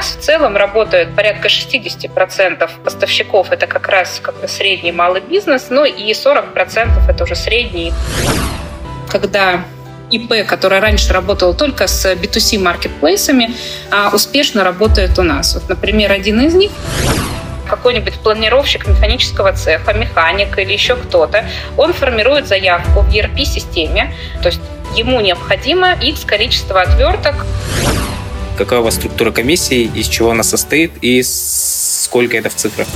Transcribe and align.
нас 0.00 0.16
в 0.16 0.20
целом 0.20 0.56
работает 0.56 1.14
порядка 1.14 1.48
60% 1.48 2.70
поставщиков. 2.82 3.52
Это 3.52 3.66
как 3.66 3.86
раз 3.88 4.18
как 4.22 4.34
средний 4.48 4.92
малый 4.92 5.20
бизнес, 5.20 5.66
ну 5.68 5.84
и 5.84 6.12
40% 6.12 7.10
это 7.10 7.24
уже 7.24 7.34
средний. 7.34 7.92
Когда 9.10 9.64
ИП, 10.10 10.46
которая 10.46 10.80
раньше 10.80 11.12
работала 11.12 11.52
только 11.52 11.86
с 11.86 12.14
B2C 12.14 12.58
маркетплейсами, 12.58 13.54
а 13.90 14.08
успешно 14.14 14.64
работает 14.64 15.18
у 15.18 15.22
нас. 15.22 15.54
Вот, 15.54 15.68
например, 15.68 16.12
один 16.12 16.40
из 16.40 16.54
них 16.54 16.70
какой-нибудь 17.68 18.14
планировщик 18.20 18.86
механического 18.88 19.52
цеха, 19.52 19.92
механик 19.92 20.58
или 20.58 20.72
еще 20.72 20.96
кто-то, 20.96 21.44
он 21.76 21.92
формирует 21.92 22.48
заявку 22.48 23.00
в 23.00 23.14
ERP-системе, 23.14 24.14
то 24.42 24.48
есть 24.48 24.62
ему 24.96 25.20
необходимо 25.20 25.92
X 25.92 26.24
количество 26.24 26.80
отверток. 26.80 27.44
Какая 28.60 28.80
у 28.80 28.82
вас 28.82 28.96
структура 28.96 29.32
комиссии, 29.32 29.90
из 29.94 30.06
чего 30.06 30.32
она 30.32 30.42
состоит 30.42 30.92
и 31.00 31.22
сколько 31.22 32.36
это 32.36 32.50
в 32.50 32.54
цифрах? 32.54 32.86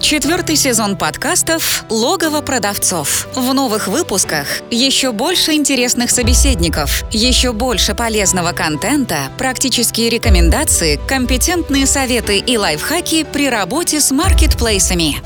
Четвертый 0.00 0.54
сезон 0.54 0.96
подкастов 0.96 1.84
«Логово 1.88 2.40
продавцов». 2.40 3.26
В 3.34 3.52
новых 3.52 3.88
выпусках 3.88 4.46
еще 4.70 5.10
больше 5.10 5.54
интересных 5.54 6.12
собеседников, 6.12 7.02
еще 7.10 7.52
больше 7.52 7.96
полезного 7.96 8.52
контента, 8.52 9.32
практические 9.36 10.08
рекомендации, 10.08 11.00
компетентные 11.08 11.84
советы 11.86 12.38
и 12.38 12.56
лайфхаки 12.56 13.24
при 13.24 13.50
работе 13.50 13.98
с 13.98 14.12
маркетплейсами. 14.12 15.16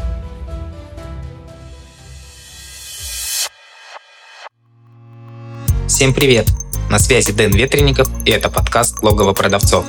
Всем 5.87 6.15
привет! 6.15 6.47
На 6.95 7.01
связи 7.01 7.33
Дэн 7.33 7.51
Ветренников 7.51 8.09
и 8.25 8.31
это 8.31 8.49
подкаст 8.49 9.03
«Логово 9.03 9.33
продавцов». 9.33 9.85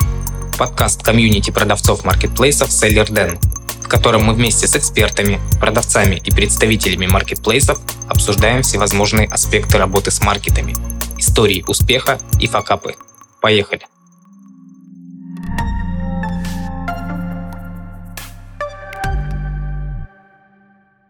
Подкаст 0.58 1.04
комьюнити 1.04 1.52
продавцов 1.52 2.04
маркетплейсов 2.04 2.71
«Селлер 2.71 3.12
Дэн», 3.12 3.38
в 3.84 3.88
котором 3.88 4.24
мы 4.24 4.34
вместе 4.34 4.68
с 4.68 4.76
экспертами, 4.76 5.40
продавцами 5.60 6.16
и 6.16 6.32
представителями 6.32 7.05
маркетплейсов 7.05 7.79
обсуждаем 8.10 8.63
всевозможные 8.63 9.27
аспекты 9.27 9.77
работы 9.77 10.10
с 10.10 10.20
маркетами, 10.24 10.74
истории 11.20 11.63
успеха 11.68 12.18
и 12.40 12.48
факапы. 12.48 12.96
Поехали! 13.40 13.85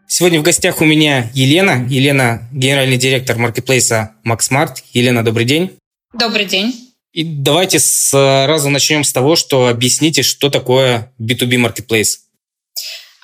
Сегодня 0.08 0.41
в 0.41 0.44
гостях 0.44 0.81
у 0.81 0.86
меня 0.86 1.31
Елена. 1.34 1.88
Елена– 1.88 2.50
генеральный 2.52 2.97
директор 2.97 3.38
маркетплейса 3.38 4.12
MaxMart. 4.25 4.75
Елена, 4.91 5.23
добрый 5.23 5.45
день. 5.45 5.72
Добрый 6.17 6.45
день. 6.45 6.73
И 7.11 7.23
давайте 7.23 7.80
сразу 7.80 8.69
начнем 8.69 9.03
с 9.03 9.11
того, 9.11 9.35
что 9.35 9.67
объясните, 9.67 10.23
что 10.23 10.49
такое 10.49 11.13
B2B 11.22 11.57
маркетплейс. 11.57 12.22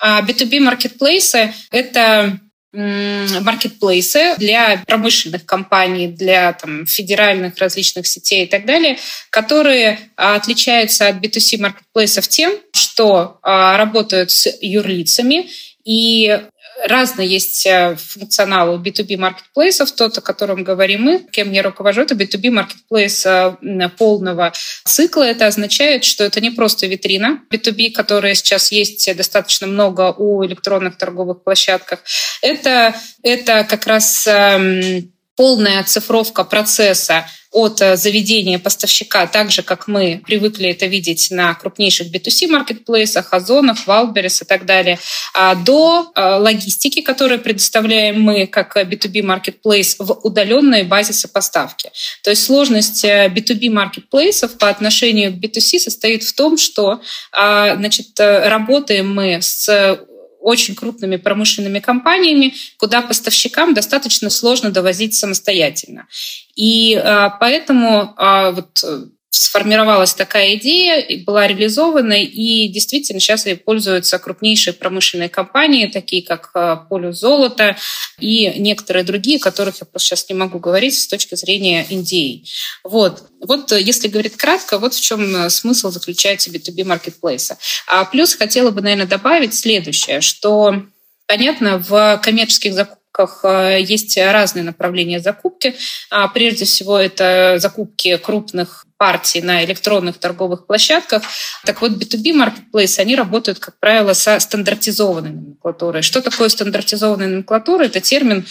B2B 0.02 0.58
а 0.58 0.60
маркетплейсы– 0.60 1.54
это 1.70 2.38
маркетплейсы 2.72 4.34
для 4.38 4.82
промышленных 4.86 5.44
компаний, 5.44 6.08
для 6.08 6.54
там, 6.54 6.86
федеральных 6.86 7.58
различных 7.58 8.06
сетей 8.06 8.44
и 8.44 8.48
так 8.48 8.66
далее, 8.66 8.98
которые 9.30 9.98
отличаются 10.16 11.08
от 11.08 11.16
B2C 11.16 11.60
маркетплейсов 11.60 12.28
тем, 12.28 12.52
что 12.74 13.38
а, 13.42 13.76
работают 13.76 14.30
с 14.30 14.50
юрлицами 14.60 15.50
и 15.84 16.40
разные 16.86 17.28
есть 17.28 17.66
э, 17.66 17.96
функционалы 17.96 18.76
у 18.76 18.80
B2B 18.80 19.16
маркетплейсов. 19.16 19.92
Тот, 19.92 20.18
о 20.18 20.20
котором 20.20 20.64
говорим 20.64 21.02
мы, 21.02 21.18
кем 21.30 21.52
я 21.52 21.62
руковожу, 21.62 22.02
это 22.02 22.14
B2B 22.14 22.50
маркетплейс 22.50 23.26
э, 23.26 23.56
полного 23.96 24.52
цикла. 24.84 25.22
Это 25.24 25.46
означает, 25.46 26.04
что 26.04 26.24
это 26.24 26.40
не 26.40 26.50
просто 26.50 26.86
витрина 26.86 27.40
B2B, 27.50 27.92
которая 27.92 28.34
сейчас 28.34 28.72
есть 28.72 29.14
достаточно 29.16 29.66
много 29.66 30.12
у 30.12 30.44
электронных 30.44 30.96
торговых 30.96 31.42
площадках. 31.44 32.00
Это, 32.40 32.94
это 33.22 33.64
как 33.68 33.86
раз 33.86 34.26
эм, 34.26 35.11
полная 35.42 35.80
оцифровка 35.80 36.44
процесса 36.44 37.26
от 37.50 37.80
э, 37.82 37.96
заведения 37.96 38.60
поставщика, 38.60 39.26
так 39.26 39.50
же, 39.50 39.64
как 39.64 39.88
мы 39.88 40.22
привыкли 40.24 40.68
это 40.68 40.86
видеть 40.86 41.32
на 41.32 41.52
крупнейших 41.54 42.14
B2C 42.14 42.46
маркетплейсах, 42.46 43.32
Озонах, 43.32 43.88
Wildberries 43.88 44.40
и 44.42 44.44
так 44.44 44.66
далее, 44.66 45.00
а, 45.34 45.56
до 45.56 46.12
э, 46.14 46.36
логистики, 46.36 47.00
которую 47.02 47.40
предоставляем 47.40 48.22
мы 48.22 48.46
как 48.46 48.76
B2B 48.76 49.24
маркетплейс 49.24 49.96
в 49.98 50.12
удаленной 50.22 50.84
базе 50.84 51.12
сопоставки. 51.12 51.90
То 52.22 52.30
есть 52.30 52.44
сложность 52.44 53.04
B2B 53.04 53.66
э, 53.66 53.70
маркетплейсов 53.70 54.58
по 54.58 54.68
отношению 54.68 55.32
к 55.32 55.44
B2C 55.44 55.80
состоит 55.80 56.22
в 56.22 56.32
том, 56.34 56.56
что 56.56 57.00
а, 57.32 57.74
значит, 57.74 58.12
работаем 58.20 59.12
мы 59.12 59.42
с 59.42 59.98
очень 60.42 60.74
крупными 60.74 61.16
промышленными 61.16 61.78
компаниями, 61.78 62.54
куда 62.76 63.02
поставщикам 63.02 63.74
достаточно 63.74 64.30
сложно 64.30 64.70
довозить 64.70 65.14
самостоятельно. 65.14 66.06
И 66.54 66.94
а, 66.94 67.30
поэтому 67.30 68.12
а, 68.16 68.50
вот 68.50 68.82
э, 68.84 69.04
сформировалась 69.32 70.12
такая 70.12 70.56
идея, 70.56 71.24
была 71.24 71.46
реализована, 71.46 72.22
и 72.22 72.68
действительно 72.68 73.18
сейчас 73.18 73.46
ей 73.46 73.56
пользуются 73.56 74.18
крупнейшие 74.18 74.74
промышленные 74.74 75.30
компании, 75.30 75.86
такие 75.86 76.22
как 76.22 76.50
э, 76.54 76.76
Полюс 76.90 77.18
Золото 77.18 77.76
и 78.20 78.52
некоторые 78.58 79.04
другие, 79.04 79.38
которых 79.38 79.80
я 79.80 79.86
просто 79.86 80.08
сейчас 80.08 80.28
не 80.28 80.34
могу 80.34 80.58
говорить 80.58 80.98
с 80.98 81.06
точки 81.06 81.34
зрения 81.34 81.86
Индии. 81.88 82.44
Вот. 82.84 83.24
Вот 83.40 83.72
если 83.72 84.08
говорить 84.08 84.36
кратко, 84.36 84.78
вот 84.78 84.92
в 84.92 85.00
чем 85.00 85.34
э, 85.34 85.50
смысл 85.50 85.90
заключается 85.90 86.50
B2B 86.50 86.84
маркетплейса. 86.84 87.56
А 87.88 88.04
плюс 88.04 88.34
хотела 88.34 88.70
бы, 88.70 88.82
наверное, 88.82 89.06
добавить 89.06 89.54
следующее, 89.54 90.20
что 90.20 90.82
Понятно, 91.28 91.78
в 91.78 92.20
коммерческих 92.22 92.74
закупках 92.74 93.02
Э, 93.18 93.78
есть 93.80 94.16
разные 94.16 94.64
направления 94.64 95.20
закупки. 95.20 95.74
А, 96.10 96.28
прежде 96.28 96.64
всего, 96.64 96.98
это 96.98 97.56
закупки 97.58 98.16
крупных 98.16 98.86
партий 99.02 99.42
на 99.42 99.64
электронных 99.64 100.18
торговых 100.18 100.64
площадках. 100.64 101.24
Так 101.64 101.80
вот, 101.80 101.90
B2B 101.90 102.34
маркетплейсы, 102.34 103.00
они 103.00 103.16
работают, 103.16 103.58
как 103.58 103.74
правило, 103.80 104.12
со 104.12 104.38
стандартизованной 104.38 105.30
номенклатурой. 105.30 106.02
Что 106.02 106.20
такое 106.22 106.48
стандартизованная 106.48 107.26
номенклатура? 107.26 107.82
Это 107.82 108.00
термин 108.00 108.46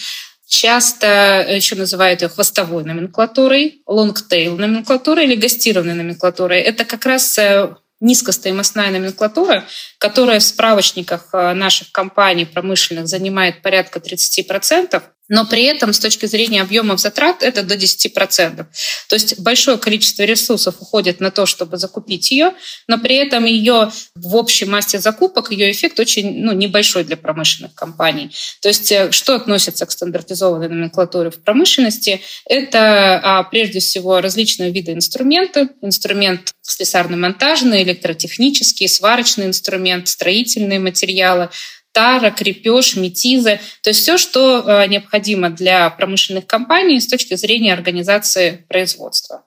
часто 0.46 1.06
еще 1.48 1.74
называют 1.74 2.20
ее 2.20 2.28
хвостовой 2.28 2.84
номенклатурой, 2.84 3.80
long 3.86 4.22
tail 4.22 4.58
номенклатурой 4.58 5.24
или 5.24 5.36
гастированной 5.36 5.94
номенклатурой. 5.94 6.60
Это 6.60 6.84
как 6.84 7.06
раз 7.06 7.38
э, 7.38 7.74
низкостоимостная 8.00 8.90
номенклатура, 8.90 9.64
которая 9.96 10.38
в 10.38 10.42
справочниках 10.42 11.28
э, 11.32 11.54
наших 11.54 11.92
компаний 11.92 12.44
промышленных 12.44 13.08
занимает 13.08 13.62
порядка 13.62 14.00
30%, 14.00 15.02
но 15.28 15.46
при 15.46 15.64
этом 15.64 15.92
с 15.92 15.98
точки 15.98 16.26
зрения 16.26 16.62
объемов 16.62 17.00
затрат 17.00 17.42
это 17.42 17.62
до 17.62 17.74
10%. 17.74 18.66
То 19.08 19.14
есть 19.14 19.38
большое 19.38 19.78
количество 19.78 20.22
ресурсов 20.24 20.76
уходит 20.80 21.20
на 21.20 21.30
то, 21.30 21.46
чтобы 21.46 21.76
закупить 21.76 22.30
ее, 22.30 22.52
но 22.88 22.98
при 22.98 23.16
этом 23.16 23.44
ее 23.44 23.90
в 24.14 24.36
общей 24.36 24.64
массе 24.64 24.98
закупок, 24.98 25.50
ее 25.50 25.70
эффект 25.70 26.00
очень 26.00 26.42
ну, 26.42 26.52
небольшой 26.52 27.04
для 27.04 27.16
промышленных 27.16 27.74
компаний. 27.74 28.30
То 28.60 28.68
есть 28.68 28.90
э, 28.92 29.10
что 29.12 29.34
относится 29.34 29.86
к 29.86 29.92
стандартизованной 29.92 30.68
номенклатуре 30.68 31.30
в 31.30 31.42
промышленности? 31.42 32.20
Это 32.46 33.20
а, 33.22 33.42
прежде 33.44 33.80
всего 33.80 34.20
различные 34.20 34.70
виды 34.70 34.92
инструментов. 34.92 35.68
Инструмент 35.82 36.52
слесарно-монтажный, 36.62 37.82
электротехнический, 37.82 38.88
сварочный 38.88 39.46
инструмент, 39.46 40.08
строительные 40.08 40.78
материалы, 40.78 41.50
тара, 41.92 42.30
крепеж, 42.30 42.96
метизы, 42.96 43.60
то 43.82 43.90
есть 43.90 44.00
все, 44.00 44.18
что 44.18 44.64
э, 44.66 44.86
необходимо 44.88 45.50
для 45.50 45.90
промышленных 45.90 46.46
компаний 46.46 47.00
с 47.00 47.06
точки 47.06 47.34
зрения 47.34 47.72
организации 47.72 48.64
производства. 48.68 49.44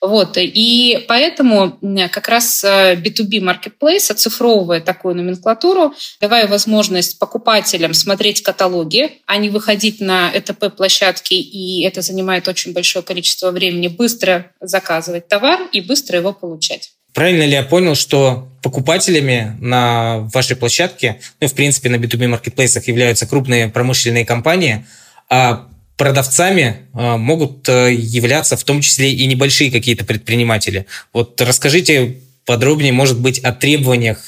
Вот. 0.00 0.38
И 0.38 1.04
поэтому 1.08 1.78
как 2.10 2.28
раз 2.28 2.64
B2B 2.64 3.36
э, 3.36 3.38
Marketplace, 3.38 4.10
оцифровывая 4.10 4.80
такую 4.80 5.14
номенклатуру, 5.14 5.94
давая 6.20 6.48
возможность 6.48 7.18
покупателям 7.18 7.92
смотреть 7.92 8.42
каталоги, 8.42 9.20
а 9.26 9.36
не 9.36 9.50
выходить 9.50 10.00
на 10.00 10.30
ЭТП-площадки, 10.32 11.34
и 11.34 11.82
это 11.82 12.00
занимает 12.00 12.48
очень 12.48 12.72
большое 12.72 13.04
количество 13.04 13.50
времени, 13.50 13.88
быстро 13.88 14.52
заказывать 14.60 15.28
товар 15.28 15.68
и 15.72 15.82
быстро 15.82 16.18
его 16.18 16.32
получать. 16.32 16.92
Правильно 17.14 17.42
ли 17.42 17.52
я 17.52 17.62
понял, 17.62 17.94
что 17.94 18.48
покупателями 18.62 19.56
на 19.60 20.28
вашей 20.32 20.56
площадке, 20.56 21.18
ну, 21.40 21.48
в 21.48 21.54
принципе, 21.54 21.88
на 21.88 21.96
B2B 21.96 22.28
маркетплейсах 22.28 22.88
являются 22.88 23.26
крупные 23.26 23.68
промышленные 23.68 24.24
компании, 24.24 24.84
а 25.28 25.66
продавцами 25.96 26.76
а, 26.92 27.16
могут 27.16 27.68
э, 27.68 27.92
являться 27.92 28.56
в 28.56 28.64
том 28.64 28.80
числе 28.80 29.12
и 29.12 29.26
небольшие 29.26 29.70
какие-то 29.70 30.04
предприниматели. 30.04 30.86
Вот 31.12 31.40
расскажите 31.40 32.16
подробнее, 32.46 32.92
может 32.92 33.20
быть, 33.20 33.38
о 33.40 33.52
требованиях 33.52 34.26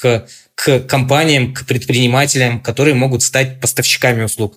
к 0.55 0.79
компаниям, 0.81 1.53
к 1.53 1.65
предпринимателям, 1.65 2.59
которые 2.59 2.93
могут 2.93 3.23
стать 3.23 3.59
поставщиками 3.59 4.23
услуг. 4.23 4.55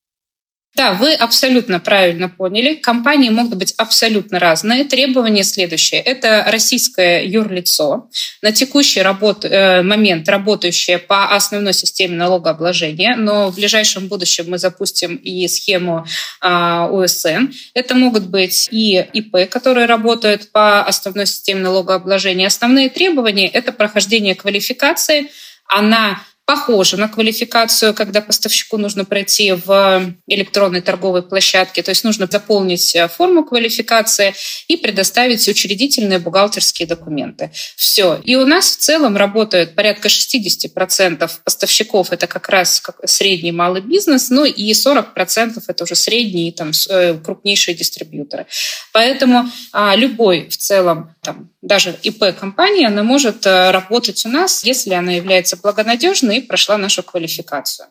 Да, 0.77 0.93
вы 0.93 1.15
абсолютно 1.15 1.81
правильно 1.81 2.29
поняли. 2.29 2.75
Компании 2.75 3.31
могут 3.31 3.55
быть 3.55 3.73
абсолютно 3.79 4.39
разные. 4.39 4.85
Требования 4.85 5.43
следующие. 5.43 6.03
Это 6.03 6.45
российское 6.49 7.25
юрлицо, 7.25 8.11
на 8.43 8.53
текущий 8.53 9.01
работ, 9.01 9.47
э, 9.47 9.81
момент 9.81 10.29
работающее 10.29 10.99
по 10.99 11.35
основной 11.35 11.73
системе 11.73 12.17
налогообложения, 12.17 13.17
но 13.17 13.51
в 13.51 13.55
ближайшем 13.55 14.09
будущем 14.09 14.51
мы 14.51 14.59
запустим 14.59 15.17
и 15.17 15.49
схему 15.49 16.05
э, 16.43 16.89
УСН. 16.91 17.53
Это 17.73 17.95
могут 17.95 18.27
быть 18.27 18.69
и 18.71 19.03
ИП, 19.15 19.49
которые 19.49 19.87
работают 19.87 20.53
по 20.53 20.83
основной 20.83 21.25
системе 21.25 21.61
налогообложения. 21.61 22.49
Основные 22.49 22.91
требования– 22.91 23.49
это 23.53 23.73
прохождение 23.73 24.35
квалификации, 24.35 25.31
она 25.69 26.21
похоже 26.47 26.97
на 26.97 27.09
квалификацию, 27.09 27.93
когда 27.93 28.21
поставщику 28.21 28.79
нужно 28.79 29.05
пройти 29.05 29.53
в 29.53 30.15
электронной 30.29 30.81
торговой 30.81 31.23
площадке, 31.25 31.83
то 31.83 31.91
есть 31.91 32.05
нужно 32.05 32.29
заполнить 32.31 32.95
э, 32.95 33.09
форму 33.09 33.45
квалификации 33.45 34.33
и 34.69 34.77
предоставить 34.77 35.47
учредительные 35.49 36.21
бухгалтерские 36.21 36.87
документы. 36.87 37.51
Все. 37.75 38.21
И 38.23 38.37
у 38.37 38.47
нас 38.47 38.77
в 38.77 38.79
целом 38.79 39.17
работают 39.17 39.75
порядка 39.75 40.07
60% 40.07 41.29
поставщиков, 41.43 42.13
это 42.13 42.29
как 42.29 42.49
раз 42.49 42.81
средний 43.05 43.53
малый 43.53 43.83
бизнес, 43.83 44.31
ну 44.31 44.45
и 44.45 44.71
40% 44.71 45.61
это 45.67 45.85
уже 45.85 45.97
средние 45.97 46.53
там, 46.53 46.71
э, 46.89 47.15
крупнейшие 47.15 47.75
дистрибьюторы. 47.75 48.47
Поэтому 48.93 49.51
а, 49.73 49.97
любой 49.97 50.49
в 50.49 50.57
целом, 50.57 51.13
там, 51.23 51.51
даже 51.61 51.97
ИП-компания, 52.05 52.87
она 52.87 53.03
может 53.03 53.45
э, 53.47 53.73
работать 53.73 54.25
у 54.25 54.29
нас, 54.29 54.63
если 54.63 54.95
она 54.95 55.11
является 55.11 55.57
благонадежной 55.57 56.36
и 56.37 56.41
прошла 56.41 56.79
нашу 56.79 57.03
квалификацию. 57.03 57.89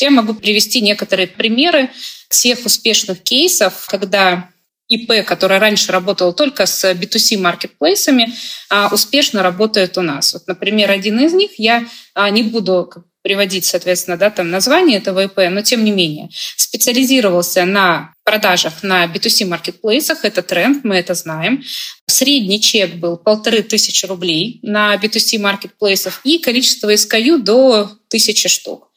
Я 0.00 0.10
могу 0.10 0.34
привести 0.34 0.80
некоторые 0.80 1.28
примеры 1.28 1.90
тех 2.28 2.64
успешных 2.64 3.22
кейсов, 3.22 3.86
когда 3.88 4.50
ИП, 4.88 5.24
который 5.26 5.58
раньше 5.58 5.92
работал 5.92 6.34
только 6.34 6.66
с 6.66 6.92
B2C 6.92 7.38
маркетплейсами, 7.38 8.34
а, 8.68 8.88
успешно 8.92 9.42
работает 9.42 9.96
у 9.96 10.02
нас. 10.02 10.34
Вот, 10.34 10.46
например, 10.46 10.90
один 10.90 11.18
из 11.20 11.32
них, 11.32 11.52
я 11.58 11.86
а, 12.14 12.28
не 12.30 12.42
буду 12.42 12.92
приводить, 13.22 13.64
соответственно, 13.64 14.16
да, 14.16 14.30
там 14.30 14.50
название 14.50 14.98
этого 14.98 15.24
ИП, 15.24 15.38
но 15.50 15.62
тем 15.62 15.84
не 15.84 15.90
менее, 15.90 16.28
специализировался 16.56 17.64
на 17.64 18.12
продажах 18.24 18.82
на 18.82 19.06
B2C 19.06 19.46
маркетплейсах, 19.46 20.24
это 20.24 20.42
тренд, 20.42 20.84
мы 20.84 20.96
это 20.96 21.14
знаем. 21.14 21.62
Средний 22.06 22.60
чек 22.60 22.94
был 22.94 23.16
полторы 23.16 23.62
тысячи 23.62 24.06
рублей 24.06 24.60
на 24.62 24.94
B2C 24.96 25.38
маркетплейсах 25.38 26.20
и 26.24 26.38
количество 26.38 26.92
SKU 26.92 27.38
до 27.38 27.90
тысячи 28.08 28.48
штук. 28.48 28.90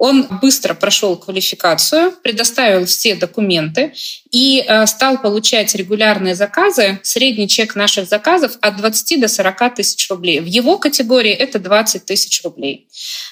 Он 0.00 0.28
быстро 0.40 0.74
прошел 0.74 1.16
квалификацию, 1.16 2.12
предоставил 2.22 2.86
все 2.86 3.16
документы 3.16 3.94
и 4.30 4.64
э, 4.64 4.86
стал 4.86 5.20
получать 5.20 5.74
регулярные 5.74 6.36
заказы. 6.36 7.00
Средний 7.02 7.48
чек 7.48 7.74
наших 7.74 8.08
заказов 8.08 8.52
от 8.60 8.76
20 8.76 9.20
до 9.20 9.26
40 9.26 9.74
тысяч 9.74 10.08
рублей. 10.08 10.38
В 10.38 10.44
его 10.44 10.78
категории 10.78 11.32
это 11.32 11.58
20 11.58 12.04
тысяч 12.04 12.44
рублей. 12.44 12.86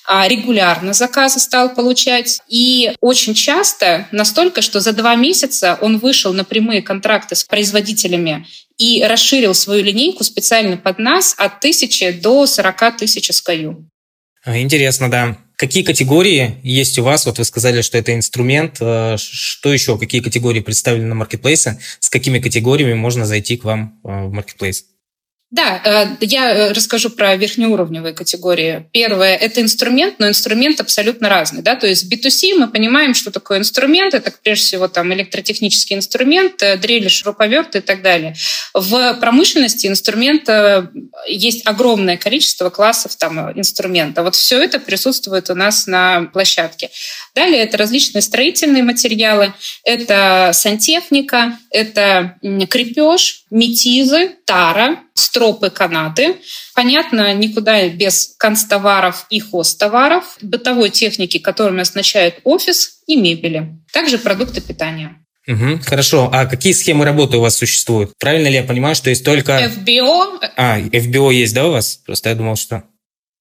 А 0.08 0.26
регулярно 0.26 0.92
заказы 0.92 1.38
стал 1.38 1.72
получать. 1.72 2.40
И 2.48 2.92
очень 3.00 3.34
часто, 3.34 4.08
настолько, 4.10 4.60
что 4.60 4.80
за 4.80 4.92
два 4.92 5.14
месяца 5.14 5.78
он 5.80 5.98
вышел 5.98 6.32
на 6.32 6.42
прямые 6.42 6.82
контракты 6.82 7.36
с 7.36 7.44
производителями 7.44 8.44
и 8.76 9.04
расширил 9.04 9.54
свою 9.54 9.84
линейку 9.84 10.24
специально 10.24 10.76
под 10.76 10.98
нас 10.98 11.36
от 11.38 11.58
1000 11.58 12.14
до 12.14 12.44
40 12.44 12.96
тысяч 12.96 13.30
SKU. 13.30 13.84
Интересно, 14.46 15.08
да. 15.08 15.38
Какие 15.56 15.85
категории 15.85 16.56
есть 16.62 16.99
у 16.99 17.03
вас? 17.03 17.25
Вот 17.25 17.38
вы 17.38 17.44
сказали, 17.44 17.81
что 17.81 17.97
это 17.97 18.14
инструмент. 18.14 18.76
Э, 18.81 19.17
что 19.19 19.73
еще? 19.73 19.99
Какие 19.99 20.20
категории 20.20 20.61
представлены 20.61 21.08
на 21.08 21.14
маркетплейсе? 21.14 21.81
С 21.99 22.11
какими 22.11 22.41
категориями 22.41 22.93
можно 22.93 23.25
зайти 23.25 23.56
к 23.56 23.64
вам 23.64 23.99
э, 24.05 24.26
в 24.26 24.32
маркетплейс? 24.32 24.85
Да, 25.52 25.81
э, 25.84 26.06
я 26.22 26.50
э, 26.50 26.72
расскажу 26.72 27.08
про 27.08 27.37
верхнеуровневые 27.37 28.12
категории. 28.12 28.88
Первое– 28.93 29.37
это 29.40 29.60
инструмент, 29.60 30.16
но 30.19 30.28
инструмент 30.28 30.81
абсолютно 30.81 31.28
разный. 31.28 31.62
Да? 31.62 31.76
То 31.76 31.87
есть 31.87 32.12
B2C 32.12 32.56
мы 32.56 32.66
понимаем, 32.66 33.14
что 33.14 33.31
такое 33.31 33.58
инструмент. 33.58 34.12
Это, 34.12 34.32
прежде 34.43 34.64
всего, 34.64 34.88
там, 34.88 35.14
электротехнический 35.14 35.94
инструмент, 35.94 36.60
э, 36.64 36.76
дрели, 36.76 37.06
шуруповерты 37.06 37.78
и 37.78 37.81
так 37.81 38.02
далее. 38.02 38.34
В 38.75 39.14
промышленности 39.14 39.87
инструмент 39.87 40.48
есть 41.28 41.64
огромное 41.64 42.16
количество 42.16 42.69
классов 42.70 43.14
там, 43.14 43.52
инструмента. 43.56 44.25
Вот 44.25 44.34
все 44.34 44.60
это 44.60 44.81
присутствует 44.81 45.49
у 45.49 45.54
нас 45.54 45.87
на 45.87 46.25
площадке. 46.32 46.90
Далее 47.37 47.62
это 47.62 47.76
различные 47.76 48.22
строительные 48.22 48.82
материалы, 48.82 49.54
это 49.84 50.50
сантехника, 50.52 51.56
это 51.70 52.37
крепеж, 52.69 53.45
метизы, 53.50 54.37
тара, 54.44 55.00
стропы, 55.14 55.70
канаты. 55.70 56.37
Понятно, 56.75 57.32
никуда 57.34 57.88
без 57.88 58.34
констоваров 58.38 59.26
и 59.31 59.40
хостоваров, 59.40 60.37
бытовой 60.43 60.90
техники, 60.90 61.38
которыми 61.38 61.82
оснащают 61.82 62.40
офис 62.44 63.02
и 63.06 63.16
мебели. 63.16 63.78
Также 63.93 64.19
продукты 64.19 64.60
питания. 64.60 65.16
Угу, 65.48 65.81
хорошо. 65.84 66.28
А 66.32 66.46
какие 66.46 66.72
схемы 66.72 67.04
работы 67.04 67.37
у 67.37 67.40
вас 67.40 67.56
существуют? 67.56 68.12
Правильно 68.19 68.48
ли 68.48 68.54
я 68.54 68.64
понимаю, 68.64 68.96
что 68.96 69.10
есть 69.10 69.25
только... 69.25 69.52
FBO. 69.52 70.40
А, 70.56 70.81
FBO 70.81 71.32
есть, 71.32 71.54
да, 71.54 71.69
у 71.69 71.72
вас? 71.72 72.00
Просто 72.04 72.31
я 72.31 72.34
думал, 72.34 72.56
что... 72.56 72.82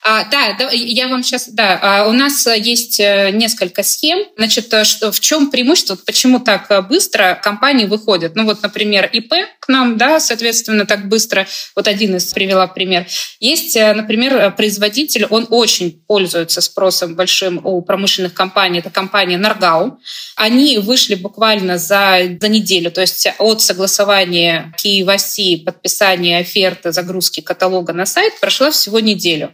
А, 0.07 0.23
да, 0.25 0.55
да, 0.59 0.69
я 0.71 1.07
вам 1.07 1.23
сейчас, 1.23 1.49
да, 1.49 1.79
а, 1.81 2.07
у 2.07 2.11
нас 2.11 2.45
есть 2.45 2.99
э, 2.99 3.31
несколько 3.31 3.81
схем. 3.81 4.19
Значит, 4.37 4.71
э, 4.71 4.83
что, 4.83 5.11
в 5.11 5.19
чем 5.19 5.49
преимущество, 5.49 5.95
почему 5.95 6.39
так 6.39 6.69
э, 6.69 6.83
быстро 6.83 7.39
компании 7.41 7.85
выходят? 7.85 8.35
Ну 8.35 8.45
вот, 8.45 8.61
например, 8.61 9.09
ИП 9.11 9.33
к 9.59 9.67
нам, 9.67 9.97
да, 9.97 10.19
соответственно, 10.19 10.85
так 10.85 11.09
быстро. 11.09 11.47
Вот 11.75 11.87
один 11.87 12.15
из 12.17 12.31
привела 12.33 12.67
пример. 12.67 13.07
Есть, 13.39 13.75
например, 13.75 14.51
производитель, 14.51 15.25
он 15.25 15.47
очень 15.49 16.03
пользуется 16.07 16.61
спросом 16.61 17.15
большим 17.15 17.59
у 17.65 17.81
промышленных 17.81 18.35
компаний. 18.35 18.79
Это 18.79 18.91
компания 18.91 19.39
Наргау. 19.39 19.97
Они 20.35 20.77
вышли 20.77 21.15
буквально 21.15 21.79
за, 21.79 22.19
за 22.39 22.47
неделю, 22.47 22.91
то 22.91 23.01
есть 23.01 23.27
от 23.39 23.59
согласования 23.63 24.71
KYC, 24.83 25.63
подписания 25.63 26.37
оферты, 26.37 26.91
загрузки 26.91 27.41
каталога 27.41 27.91
на 27.91 28.05
сайт 28.05 28.39
прошла 28.39 28.69
всего 28.69 28.99
неделю. 28.99 29.51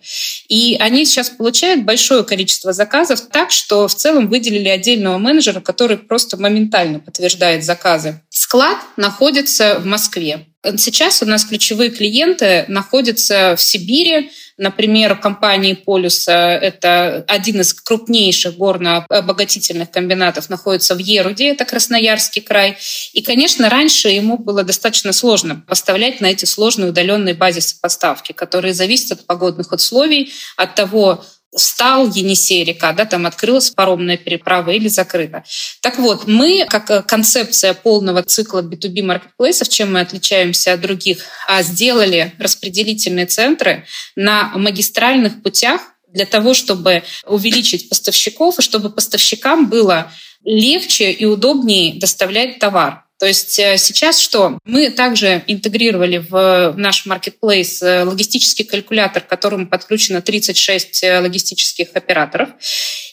И 0.47 0.75
они 0.79 1.05
сейчас 1.05 1.29
получают 1.29 1.83
большое 1.83 2.23
количество 2.23 2.73
заказов 2.73 3.21
так, 3.31 3.51
что 3.51 3.87
в 3.87 3.95
целом 3.95 4.27
выделили 4.29 4.69
отдельного 4.69 5.17
менеджера, 5.17 5.61
который 5.61 5.97
просто 5.97 6.37
моментально 6.37 6.99
подтверждает 6.99 7.63
заказы. 7.63 8.21
Склад 8.29 8.77
находится 8.97 9.79
в 9.79 9.85
Москве. 9.85 10.47
Сейчас 10.77 11.21
у 11.23 11.25
нас 11.25 11.45
ключевые 11.45 11.89
клиенты 11.89 12.65
находятся 12.67 13.55
в 13.57 13.61
Сибири, 13.61 14.29
Например, 14.61 15.17
компании 15.17 15.73
«Полюса»— 15.73 16.51
это 16.61 17.25
один 17.27 17.61
из 17.61 17.73
крупнейших 17.73 18.57
горно-обогатительных 18.57 19.89
комбинатов, 19.89 20.51
находится 20.51 20.93
в 20.93 20.99
Еруде, 20.99 21.47
это 21.49 21.65
Красноярский 21.65 22.43
край. 22.43 22.77
И, 23.13 23.23
конечно, 23.23 23.69
раньше 23.69 24.09
ему 24.09 24.37
было 24.37 24.63
достаточно 24.63 25.13
сложно 25.13 25.63
поставлять 25.67 26.21
на 26.21 26.27
эти 26.27 26.45
сложные 26.45 26.91
удаленные 26.91 27.33
базисы 27.33 27.75
поставки, 27.81 28.33
которые 28.33 28.75
зависят 28.75 29.13
от 29.13 29.25
погодных 29.25 29.71
условий, 29.71 30.31
от 30.57 30.75
того, 30.75 31.25
встал 31.55 32.09
Енисей 32.09 32.63
река, 32.63 32.93
да, 32.93 33.05
там 33.05 33.25
открылась 33.25 33.69
паромная 33.71 34.17
переправа 34.17 34.71
или 34.71 34.87
закрыта. 34.87 35.43
Так 35.81 35.99
вот, 35.99 36.27
мы, 36.27 36.65
как 36.69 36.89
э, 36.89 37.01
концепция 37.01 37.73
полного 37.73 38.23
цикла 38.23 38.61
B2B 38.61 39.03
маркетплейсов, 39.03 39.67
чем 39.69 39.93
мы 39.93 39.99
отличаемся 39.99 40.73
от 40.73 40.81
других, 40.81 41.25
а 41.47 41.61
сделали 41.63 42.33
распределительные 42.39 43.25
центры 43.25 43.85
на 44.15 44.51
магистральных 44.55 45.43
путях 45.43 45.81
для 46.07 46.25
того, 46.25 46.53
чтобы 46.53 47.03
увеличить 47.25 47.89
поставщиков, 47.89 48.59
и 48.59 48.61
чтобы 48.61 48.89
поставщикам 48.89 49.67
было 49.69 50.11
легче 50.43 51.11
и 51.11 51.25
удобнее 51.25 51.99
доставлять 51.99 52.59
товар. 52.59 53.03
То 53.21 53.27
есть 53.27 53.59
э, 53.59 53.77
сейчас 53.77 54.17
что? 54.17 54.57
Мы 54.65 54.89
также 54.89 55.43
интегрировали 55.45 56.17
в 56.17 56.73
наш 56.75 57.05
маркетплейс 57.05 57.79
э, 57.83 58.03
логистический 58.03 58.65
калькулятор, 58.65 59.21
к 59.21 59.27
которому 59.27 59.67
подключено 59.67 60.23
36 60.23 61.03
э, 61.03 61.19
логистических 61.19 61.89
операторов. 61.93 62.49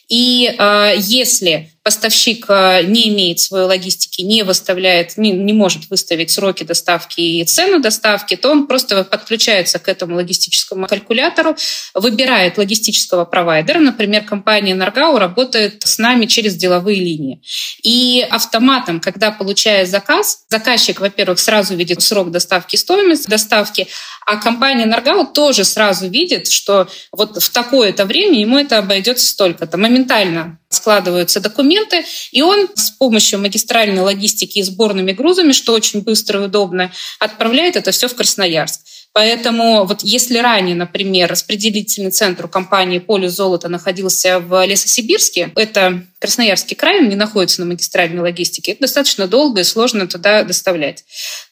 И 0.09 0.55
э, 0.59 0.95
если 0.99 1.71
поставщик 1.83 2.47
э, 2.49 2.83
не 2.83 3.09
имеет 3.09 3.41
своей 3.41 3.65
логистики, 3.65 4.23
не 4.23 4.43
выставляет, 4.43 5.17
не, 5.17 5.31
не 5.31 5.53
может 5.53 5.89
выставить 5.89 6.31
сроки 6.31 6.65
доставки 6.65 7.21
и 7.21 7.45
цену 7.45 7.81
доставки, 7.81 8.37
то 8.37 8.51
он 8.51 8.67
просто 8.67 9.05
подключается 9.05 9.79
к 9.79 9.89
этому 9.89 10.17
логистическому 10.17 10.87
калькулятору, 10.87 11.57
выбирает 11.95 12.59
логистического 12.59 13.25
провайдера. 13.25 13.79
Например, 13.79 14.23
компания 14.23 14.75
Наргау 14.75 15.19
работает 15.19 15.83
с 15.87 15.99
нами 15.99 16.27
через 16.27 16.57
деловые 16.57 17.01
линии. 17.01 17.41
И 17.83 18.27
автоматом, 18.31 19.01
когда 19.01 19.31
получает 19.31 19.89
заказ, 19.89 20.45
заказчик, 20.51 21.01
во-первых, 21.01 21.39
сразу 21.39 21.75
видит 21.75 22.03
срок 22.03 22.31
доставки, 22.31 22.77
стоимость 22.77 23.29
доставки, 23.29 23.89
а 24.27 24.37
компания 24.37 24.85
Наргау 24.85 25.27
тоже 25.27 25.65
сразу 25.65 26.07
видит, 26.09 26.49
что 26.49 26.87
вот 27.13 27.43
в 27.43 27.49
такое-то 27.51 28.05
время 28.05 28.39
ему 28.39 28.59
это 28.59 28.77
обойдется 28.77 29.27
столько-то. 29.27 29.79
Моментально 29.79 29.98
моментально 29.99 30.59
складываются 30.69 31.41
документы, 31.41 32.05
и 32.31 32.43
он 32.43 32.69
с 32.75 32.91
помощью 32.91 33.41
магистральной 33.41 34.03
логистики 34.03 34.59
и 34.59 34.63
сборными 34.63 35.13
грузами, 35.13 35.53
что 35.53 35.73
очень 35.73 36.03
быстро 36.03 36.41
и 36.41 36.45
удобно, 36.45 36.93
отправляет 37.19 37.77
это 37.77 37.91
все 37.91 38.07
в 38.09 38.15
Красноярск. 38.15 38.81
Поэтому 39.13 39.85
вот 39.85 40.03
если 40.03 40.39
ранее, 40.39 40.77
например, 40.77 41.31
распределительный 41.31 42.11
центр 42.11 42.45
у 42.45 42.49
компании 42.49 42.99
«Полюс 42.99 43.33
золота» 43.33 43.69
находился 43.69 44.39
в 44.39 44.65
Лесосибирске, 44.65 45.51
это 45.57 46.05
Красноярский 46.21 46.77
край, 46.77 47.07
не 47.07 47.17
находится 47.17 47.61
на 47.61 47.67
магистральной 47.67 48.21
логистике, 48.21 48.73
это 48.73 48.83
достаточно 48.83 49.27
долго 49.27 49.61
и 49.61 49.65
сложно 49.65 50.07
туда 50.07 50.43
доставлять, 50.43 51.05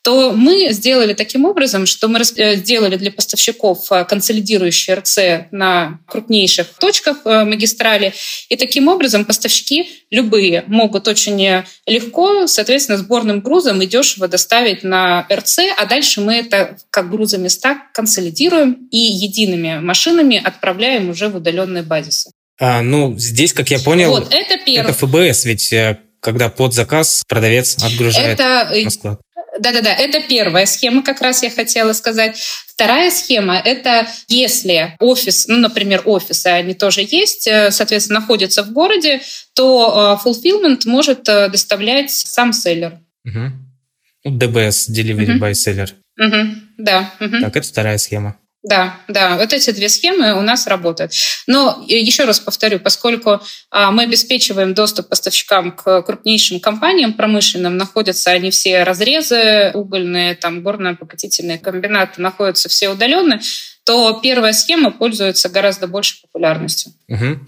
то 0.03 0.33
мы 0.33 0.73
сделали 0.73 1.15
таким 1.15 1.45
образом, 1.45 1.87
что 1.87 2.09
мы 2.09 2.21
э, 2.21 2.57
сделали 2.57 2.97
для 2.97 3.11
поставщиков 3.11 3.91
э, 3.91 4.05
консолидирующие 4.05 4.97
РЦ 4.97 5.49
на 5.51 6.01
крупнейших 6.07 6.67
точках 6.79 7.19
э, 7.25 7.45
магистрали, 7.45 8.13
и 8.49 8.57
таким 8.57 8.89
образом 8.89 9.25
поставщики 9.25 9.89
любые 10.11 10.65
могут 10.67 11.09
очень 11.09 11.65
легко, 11.87 12.47
соответственно, 12.47 12.99
сборным 12.99 13.41
грузом 13.41 13.81
и 13.83 13.87
дешево 13.87 14.29
доставить 14.29 14.83
на 14.83 15.27
РЦ, 15.33 15.61
а 15.77 15.87
дальше 15.87 16.21
мы 16.21 16.35
это 16.35 16.77
как 16.91 17.11
грузами 17.11 17.47
места 17.47 17.81
консолидируем 17.93 18.89
и 18.91 18.99
едиными 18.99 19.79
машинами 19.79 20.37
отправляем 20.43 21.09
уже 21.09 21.29
в 21.29 21.37
удаленные 21.37 21.85
базисы. 21.85 22.33
А, 22.59 22.83
ну, 22.83 23.17
здесь, 23.19 23.53
как 23.53 23.71
я 23.71 23.79
понял, 23.79 24.11
вот, 24.11 24.33
это, 24.33 24.59
первое. 24.65 24.91
это 24.91 25.07
ФБС, 25.07 25.45
ведь 25.45 25.73
э, 25.73 25.99
когда 26.21 26.49
под 26.49 26.73
заказ 26.73 27.23
продавец 27.29 27.77
отгружает 27.83 28.41
это, 28.41 28.71
на 28.73 28.91
склад. 28.91 29.21
Да-да-да, 29.59 29.95
это 29.95 30.21
первая 30.21 30.67
схема, 30.67 31.03
как 31.03 31.21
раз 31.21 31.43
я 31.43 31.51
хотела 31.51 31.93
сказать. 31.93 32.39
Вторая 32.67 33.11
схема– 33.11 33.57
это 33.65 34.07
если 34.29 34.97
офис, 35.01 35.49
ну, 35.49 35.57
например, 35.59 36.03
офисы, 36.05 36.49
они 36.49 36.75
тоже 36.75 37.07
есть, 37.09 37.47
э, 37.47 37.71
соответственно, 37.71 38.21
находятся 38.21 38.63
в 38.63 38.73
городе, 38.73 39.21
то 39.55 40.19
э, 40.25 40.29
fulfillment 40.29 40.81
может 40.87 41.25
доставлять 41.25 42.11
сам 42.11 42.53
селлер. 42.53 43.01
Угу. 43.25 44.31
DBS, 44.39 44.91
Delivery 44.91 45.37
угу. 45.37 45.45
by 45.45 45.53
Seller. 45.53 45.91
Угу, 46.19 46.55
да. 46.79 47.13
Угу. 47.21 47.41
Так, 47.41 47.57
это 47.57 47.69
вторая 47.69 47.99
схема. 47.99 48.37
Да, 48.67 48.99
да, 49.07 49.37
вот 49.37 49.53
эти 49.53 49.71
две 49.71 49.89
схемы 49.89 50.37
у 50.37 50.43
нас 50.43 50.67
работают. 50.67 51.13
Но 51.47 51.85
еще 51.87 52.25
раз 52.25 52.41
повторю, 52.41 52.81
поскольку 52.81 53.41
а, 53.71 53.93
мы 53.93 54.03
обеспечиваем 54.03 54.75
доступ 54.75 55.09
поставщикам 55.09 55.71
к 55.71 56.03
крупнейшим 56.03 56.59
компаниям 56.59 57.13
промышленным, 57.13 57.77
находятся 57.77 58.33
они 58.33 58.51
все 58.51 58.83
разрезы 58.83 59.71
угольные, 59.73 60.35
там 60.35 60.63
горно-обогатительные 60.65 61.59
комбинаты 61.59 62.21
находятся 62.21 62.69
все 62.69 62.89
удаленно, 62.89 63.41
то 63.85 64.19
первая 64.21 64.53
схема 64.53 64.91
пользуется 64.91 65.49
гораздо 65.49 65.87
большей 65.87 66.23
популярностью. 66.23 66.93
Угу. 67.07 67.39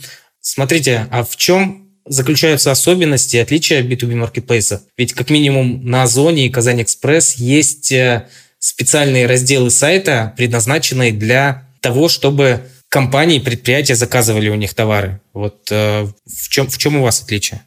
Смотрите, 0.41 1.09
а 1.11 1.25
в 1.25 1.37
чем 1.37 1.91
заключаются 2.07 2.71
особенности 2.71 3.35
и 3.35 3.41
отличия 3.41 3.83
B2B 3.83 4.15
маркетплейса? 4.15 4.85
Ведь 4.97 5.15
как 5.15 5.31
минимум 5.31 5.85
на 5.85 6.05
Озоне 6.05 6.47
и 6.47 6.51
Казань 6.51 6.81
Экспресс 6.81 7.35
есть 7.35 7.91
э, 7.91 8.29
специальные 8.59 9.27
разделы 9.27 9.71
сайта, 9.71 10.35
предназначенные 10.37 11.13
для 11.13 11.69
того, 11.81 12.09
чтобы 12.09 12.69
компании, 12.89 13.39
предприятия 13.39 13.95
заказывали 13.95 14.49
у 14.49 14.55
них 14.55 14.75
товары. 14.75 15.21
Вот 15.33 15.71
э, 15.71 16.05
в, 16.05 16.49
чем, 16.49 16.69
в 16.69 16.79
чем 16.79 16.97
у 16.97 17.03
вас 17.03 17.23
отличие? 17.23 17.63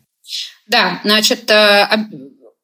Да, 0.67 1.00
значит, 1.03 1.50
э, 1.51 1.88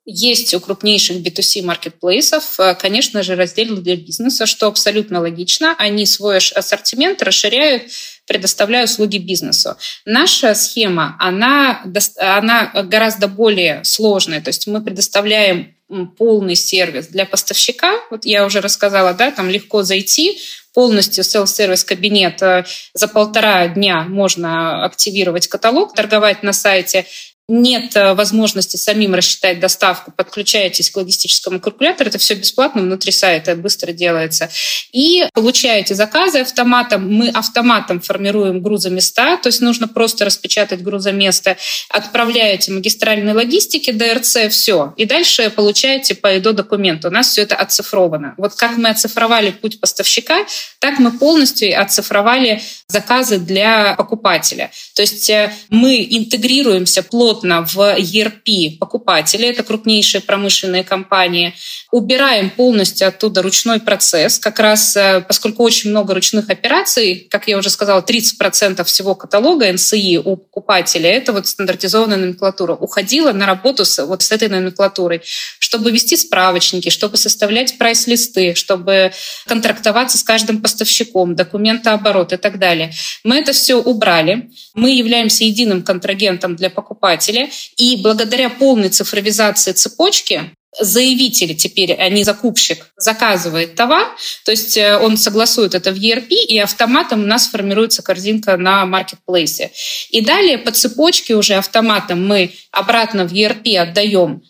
есть 0.05 0.53
у 0.53 0.60
крупнейших 0.60 1.17
B2C 1.17 1.63
маркетплейсов, 1.63 2.60
э, 2.60 2.75
конечно 2.75 3.24
же, 3.24 3.36
раздел 3.36 3.77
для 3.77 3.96
бизнеса, 3.96 4.46
что 4.46 4.67
абсолютно 4.67 5.19
логично. 5.19 5.75
Они 5.77 6.05
свой 6.05 6.38
ассортимент 6.38 7.22
расширяют, 7.22 7.84
предоставляя 8.25 8.86
услуги 8.86 9.17
бизнесу. 9.17 9.75
Наша 10.05 10.55
схема, 10.55 11.15
она, 11.19 11.84
она 12.17 12.72
гораздо 12.84 13.27
более 13.27 13.84
сложная. 13.84 14.41
То 14.41 14.50
есть 14.50 14.67
мы 14.67 14.81
предоставляем 14.81 15.76
полный 16.17 16.56
сервис 16.56 17.08
для 17.08 17.25
поставщика. 17.25 18.00
Вот 18.10 18.25
я 18.25 18.46
уже 18.46 18.62
рассказала, 18.62 19.13
да, 19.13 19.32
там 19.32 19.50
легко 19.50 19.84
зайти, 19.84 20.39
полностью 20.74 21.24
селф-сервис 21.24 21.84
кабинет 21.84 22.41
э, 22.44 22.63
за 22.94 23.08
полтора 23.08 23.67
дня 23.67 24.03
можно 24.03 24.86
активировать 24.86 25.48
каталог, 25.48 25.96
торговать 25.96 26.44
на 26.44 26.53
сайте 26.53 27.08
нет 27.50 27.96
э, 27.96 28.13
возможности 28.13 28.75
самим 28.75 29.16
рассчитать 29.16 29.60
доставку, 29.62 30.12
подключаетесь 30.12 30.92
к 30.92 30.98
логистическому 30.98 31.62
калькулятору, 31.62 32.10
это 32.10 32.18
все 32.18 32.34
бесплатно 32.34 32.82
внутри 32.82 33.13
сайта, 33.13 33.56
быстро 33.56 33.94
делается. 33.94 34.50
И 34.92 35.25
получаете 35.34 35.96
заказы 35.96 36.39
автоматом. 36.39 37.10
Мы 37.10 37.30
автоматом 37.30 38.01
формируем 38.01 38.62
грузоместа, 38.62 39.38
то 39.38 39.48
есть 39.48 39.62
нужно 39.62 39.88
просто 39.88 40.25
распечатать 40.25 40.84
грузоместо, 40.84 41.56
отправляете 41.89 42.74
магистральной 42.74 43.34
логистике, 43.34 43.94
ДРЦ, 43.94 44.50
все. 44.50 44.94
И 44.98 45.06
дальше 45.06 45.50
получаете 45.50 46.16
по 46.16 46.38
ИДО 46.38 46.51
документ. 46.51 47.06
У 47.06 47.10
нас 47.10 47.30
все 47.30 47.44
это 47.44 47.56
оцифровано. 47.56 48.34
Вот 48.38 48.56
как 48.56 48.75
мы 48.77 48.89
оцифровали 48.89 49.51
путь 49.51 49.80
поставщика, 49.80 50.46
так 50.80 51.00
мы 51.00 51.12
полностью 51.12 51.80
оцифровали 51.80 52.62
заказы 52.89 53.38
для 53.38 53.96
покупателя. 53.96 54.72
То 54.96 55.01
есть 55.01 55.29
э, 55.29 55.51
мы 55.70 56.08
интегрируемся 56.10 57.03
плотно 57.03 57.65
в 57.65 57.77
ERP 57.79 58.77
покупателя, 58.77 59.50
это 59.50 59.63
крупнейшие 59.63 60.22
промышленные 60.22 60.86
компании. 60.86 61.53
Убираем 61.91 62.50
полностью 62.50 63.10
оттуда 63.10 63.41
ручной 63.41 63.82
процесс, 63.82 64.39
как 64.39 64.60
раз 64.60 64.96
э, 64.96 65.20
поскольку 65.27 65.63
очень 65.63 65.89
много 65.89 66.13
ручных 66.13 66.50
операций, 66.50 67.27
как 67.29 67.50
я 67.50 67.58
уже 67.58 67.70
сказала, 67.70 68.01
30% 68.01 68.82
всего 68.86 69.15
каталога 69.15 69.70
НСИ 69.70 70.20
у 70.24 70.38
покупателя, 70.38 71.10
это 71.10 71.34
вот 71.34 71.46
стандартизованная 71.46 72.15
номенклатура, 72.17 72.74
уходила 72.74 73.34
на 73.34 73.46
работу 73.46 73.84
с, 73.84 74.01
вот 74.06 74.24
с 74.24 74.32
этой 74.32 74.48
номенклатурой, 74.48 75.24
чтобы 75.60 75.91
вести 75.91 76.15
справочники, 76.15 76.88
чтобы 76.88 77.17
составлять 77.17 77.77
прайс-листы, 77.77 78.56
чтобы 78.56 79.12
контрактоваться 79.46 80.17
с 80.17 80.24
каждым 80.24 80.62
поставщиком, 80.62 81.36
документооборот 81.36 82.32
и 82.32 82.38
так 82.38 82.60
далее. 82.60 82.76
Мы 83.24 83.39
это 83.39 83.53
все 83.53 83.75
убрали. 83.75 84.50
Мы 84.74 84.91
являемся 84.91 85.43
единым 85.43 85.84
контрагентом 85.84 86.55
для 86.55 86.69
покупателя. 86.69 87.50
И 87.77 87.98
благодаря 87.98 88.50
полной 88.50 88.89
цифровизации 88.89 89.72
цепочки 89.74 90.51
заявитель 90.79 91.55
теперь, 91.55 91.93
а 91.93 92.10
не 92.10 92.24
закупщик, 92.24 92.88
заказывает 92.98 93.75
товар, 93.75 94.07
то 94.46 94.51
есть 94.51 94.77
э, 94.77 94.98
он 94.98 95.17
согласует 95.17 95.74
это 95.74 95.91
в 95.91 95.96
ERP, 95.96 96.29
и 96.29 96.60
автоматом 96.60 97.24
у 97.24 97.25
нас 97.25 97.48
формируется 97.48 98.03
корзинка 98.03 98.57
на 98.57 98.86
маркетплейсе. 98.86 99.72
И 100.10 100.22
далее 100.22 100.57
по 100.57 100.72
цепочке 100.72 101.36
уже 101.36 101.55
автоматом 101.55 102.25
мы 102.27 102.53
обратно 102.72 103.27
в 103.27 103.34
ERP 103.34 103.75
отдаем 103.77 104.43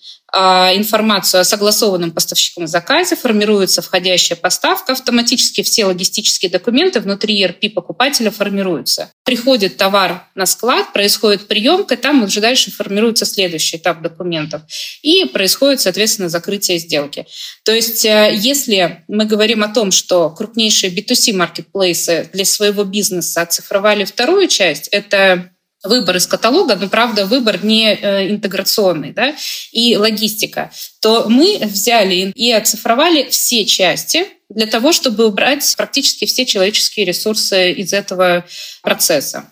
информацию 0.75 1.41
о 1.41 1.44
согласованном 1.44 2.12
поставщиком 2.12 2.67
заказе, 2.67 3.15
формируется 3.15 3.82
входящая 3.82 4.38
поставка, 4.38 4.94
автоматически 4.94 5.63
все 5.63 5.86
логистические 5.86 6.51
документы 6.51 7.00
внутри 7.00 7.44
ERP 7.44 7.70
покупателя 7.70 8.32
формируются. 8.32 9.12
Приходит 9.24 9.77
товар 9.77 10.27
на 10.36 10.46
склад, 10.46 10.94
происходит 10.94 11.48
приемка, 11.48 11.98
там 11.98 12.24
уже 12.24 12.41
дальше 12.41 12.72
формируется 12.72 13.25
следующий 13.25 13.77
этап 13.77 14.01
документов. 14.01 14.62
И 15.01 15.25
происходит, 15.25 15.82
соответственно, 15.82 16.29
закрытие 16.29 16.77
сделки. 16.79 17.25
То 17.63 17.74
есть, 17.74 18.06
э, 18.06 18.32
если 18.34 19.03
мы 19.08 19.25
говорим 19.25 19.63
о 19.63 19.70
том, 19.70 19.91
что 19.91 20.29
крупнейшие 20.29 20.91
B2C 20.91 21.34
маркетплейсы 21.34 22.29
для 22.34 22.46
своего 22.46 22.84
бизнеса 22.84 23.41
оцифровали 23.41 24.06
вторую 24.06 24.48
часть, 24.48 24.88
это 24.89 25.51
выбор 25.88 26.17
из 26.17 26.27
каталога, 26.27 26.75
но, 26.75 26.88
правда, 26.88 27.25
выбор 27.25 27.63
не 27.63 27.94
э, 27.94 28.29
интеграционный, 28.29 29.12
да, 29.13 29.36
и 29.72 29.98
логистика, 29.98 30.72
то 31.01 31.27
мы 31.29 31.60
взяли 31.63 32.32
и 32.36 32.51
оцифровали 32.51 33.27
все 33.29 33.65
части 33.65 34.25
для 34.50 34.67
того, 34.67 34.94
чтобы 34.94 35.25
убрать 35.25 35.74
практически 35.75 36.25
все 36.25 36.46
человеческие 36.46 37.06
ресурсы 37.06 37.72
из 37.72 37.94
этого 37.94 38.46
процесса. 38.82 39.46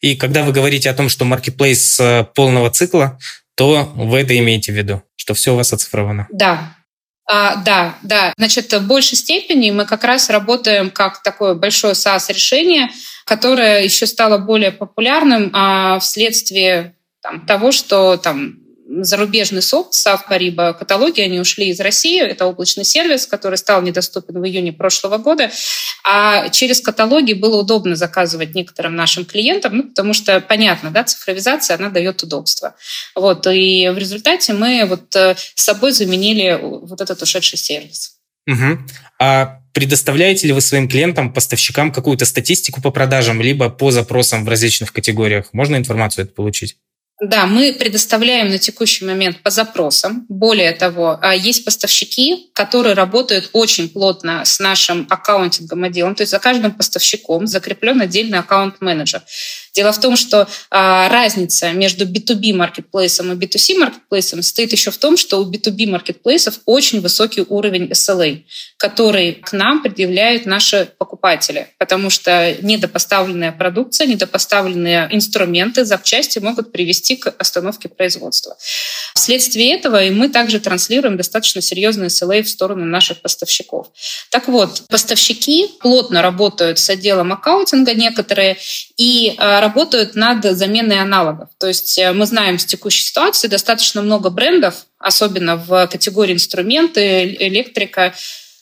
И 0.00 0.16
когда 0.16 0.44
вы 0.44 0.52
говорите 0.52 0.88
о 0.88 0.94
том, 0.94 1.08
что 1.08 1.24
маркетплейс 1.24 2.00
э, 2.00 2.24
полного 2.34 2.70
цикла, 2.70 3.18
то 3.54 3.92
вы 3.94 4.20
это 4.20 4.38
имеете 4.38 4.72
в 4.72 4.76
виду, 4.76 5.02
что 5.16 5.34
все 5.34 5.52
у 5.52 5.56
вас 5.56 5.72
оцифровано? 5.72 6.26
Да, 6.30 6.76
а, 7.32 7.54
да, 7.54 7.94
да. 8.02 8.32
Значит, 8.36 8.72
в 8.72 8.86
большей 8.88 9.16
степени 9.16 9.70
мы 9.70 9.84
как 9.84 10.02
раз 10.02 10.30
работаем 10.30 10.90
как 10.90 11.22
такое 11.22 11.54
большое 11.54 11.94
SaaS-решение, 11.94 12.90
которое 13.24 13.84
еще 13.84 14.08
стало 14.08 14.38
более 14.38 14.72
популярным 14.72 15.50
а, 15.52 16.00
вследствие 16.00 16.96
там, 17.22 17.46
того, 17.46 17.70
что 17.70 18.16
там 18.16 18.56
зарубежный 18.90 19.62
софт 19.62 19.94
Париба 20.28 20.72
каталоги, 20.72 21.20
они 21.20 21.38
ушли 21.38 21.68
из 21.68 21.80
России. 21.80 22.20
Это 22.20 22.46
облачный 22.46 22.84
сервис, 22.84 23.26
который 23.26 23.56
стал 23.56 23.82
недоступен 23.82 24.40
в 24.40 24.44
июне 24.44 24.72
прошлого 24.72 25.18
года. 25.18 25.50
А 26.04 26.48
через 26.48 26.80
каталоги 26.80 27.34
было 27.34 27.60
удобно 27.60 27.94
заказывать 27.94 28.54
некоторым 28.54 28.96
нашим 28.96 29.24
клиентам, 29.24 29.76
ну, 29.76 29.82
потому 29.84 30.12
что, 30.12 30.40
понятно, 30.40 30.90
да, 30.90 31.04
цифровизация, 31.04 31.76
она 31.76 31.90
дает 31.90 32.22
удобство. 32.22 32.74
Вот, 33.14 33.46
и 33.46 33.88
в 33.88 33.98
результате 33.98 34.52
мы 34.52 34.84
вот 34.86 35.14
э, 35.14 35.36
с 35.54 35.62
собой 35.62 35.92
заменили 35.92 36.58
вот 36.60 37.00
этот 37.00 37.22
ушедший 37.22 37.58
сервис. 37.58 38.16
Угу. 38.46 38.78
А 39.20 39.60
предоставляете 39.72 40.46
ли 40.48 40.52
вы 40.52 40.60
своим 40.60 40.88
клиентам, 40.88 41.32
поставщикам 41.32 41.92
какую-то 41.92 42.24
статистику 42.24 42.80
по 42.80 42.90
продажам, 42.90 43.40
либо 43.40 43.68
по 43.68 43.90
запросам 43.90 44.44
в 44.44 44.48
различных 44.48 44.92
категориях? 44.92 45.50
Можно 45.52 45.76
информацию 45.76 46.24
это 46.24 46.34
получить? 46.34 46.76
Да, 47.20 47.44
мы 47.44 47.74
предоставляем 47.74 48.48
на 48.48 48.58
текущий 48.58 49.04
момент 49.04 49.42
по 49.42 49.50
запросам. 49.50 50.24
Более 50.30 50.72
того, 50.72 51.18
а, 51.20 51.34
есть 51.34 51.66
поставщики, 51.66 52.50
которые 52.54 52.94
работают 52.94 53.50
очень 53.52 53.90
плотно 53.90 54.42
с 54.46 54.58
нашим 54.58 55.06
аккаунтинговым 55.10 55.84
отделом. 55.84 56.14
То 56.14 56.22
есть 56.22 56.30
за 56.30 56.38
каждым 56.38 56.72
поставщиком 56.72 57.46
закреплен 57.46 58.00
отдельный 58.00 58.38
аккаунт-менеджер. 58.38 59.22
Дело 59.74 59.92
в 59.92 60.00
том, 60.00 60.16
что 60.16 60.48
а, 60.70 61.08
разница 61.08 61.72
между 61.72 62.06
B2B 62.06 62.54
маркетплейсом 62.54 63.32
и 63.32 63.36
B2C 63.36 63.78
маркетплейсом 63.78 64.42
стоит 64.42 64.72
еще 64.72 64.90
в 64.90 64.98
том, 64.98 65.16
что 65.16 65.40
у 65.40 65.50
B2B 65.50 65.88
маркетплейсов 65.88 66.60
очень 66.64 67.00
высокий 67.00 67.44
уровень 67.48 67.84
SLA, 67.92 68.42
который 68.76 69.34
к 69.34 69.52
нам 69.52 69.82
предъявляют 69.82 70.46
наши 70.46 70.90
покупатели, 70.98 71.68
потому 71.78 72.10
что 72.10 72.56
недопоставленная 72.62 73.52
продукция, 73.52 74.06
недопоставленные 74.06 75.08
инструменты, 75.12 75.84
запчасти 75.84 76.38
могут 76.38 76.72
привести 76.72 77.16
к 77.16 77.34
остановке 77.38 77.88
производства. 77.88 78.56
Вследствие 79.14 79.74
этого 79.74 80.02
и 80.04 80.10
мы 80.10 80.28
также 80.28 80.60
транслируем 80.60 81.16
достаточно 81.16 81.60
серьезные 81.60 82.08
SLA 82.08 82.42
в 82.42 82.48
сторону 82.48 82.84
наших 82.86 83.20
поставщиков. 83.20 83.88
Так 84.30 84.48
вот, 84.48 84.82
поставщики 84.88 85.68
плотно 85.80 86.22
работают 86.22 86.78
с 86.78 86.90
отделом 86.90 87.32
аккаунтинга 87.32 87.94
некоторые, 87.94 88.56
и 88.96 89.34
а, 89.38 89.59
работают 89.60 90.14
над 90.14 90.44
заменой 90.56 91.00
аналогов. 91.00 91.48
То 91.58 91.68
есть 91.68 91.98
э, 91.98 92.12
мы 92.12 92.26
знаем 92.26 92.58
с 92.58 92.64
текущей 92.64 93.04
ситуации 93.04 93.48
достаточно 93.48 94.02
много 94.02 94.30
брендов, 94.30 94.86
особенно 94.98 95.56
в 95.56 95.86
категории 95.86 96.34
инструменты, 96.34 97.36
электрика, 97.40 98.14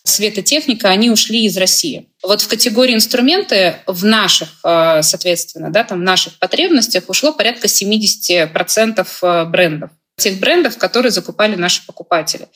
светотехника, 0.05 0.89
они 0.89 1.11
ушли 1.11 1.45
из 1.45 1.57
России. 1.57 2.09
Вот 2.23 2.41
в 2.41 2.49
категории 2.49 2.95
инструменты 2.95 3.77
в 3.87 4.05
наших, 4.05 4.49
э, 4.65 5.03
соответственно, 5.03 5.71
да, 5.71 5.85
там 5.85 6.01
в 6.01 6.05
наших 6.05 6.39
потребностях 6.39 7.05
ушло 7.09 7.33
порядка 7.33 7.69
70% 7.69 9.07
э, 9.23 9.45
брендов 9.45 9.91
тех 10.19 10.39
брендов, 10.39 10.77
которые 10.77 11.13
закупали 11.13 11.55
наши 11.55 11.85
покупатели. 11.87 12.49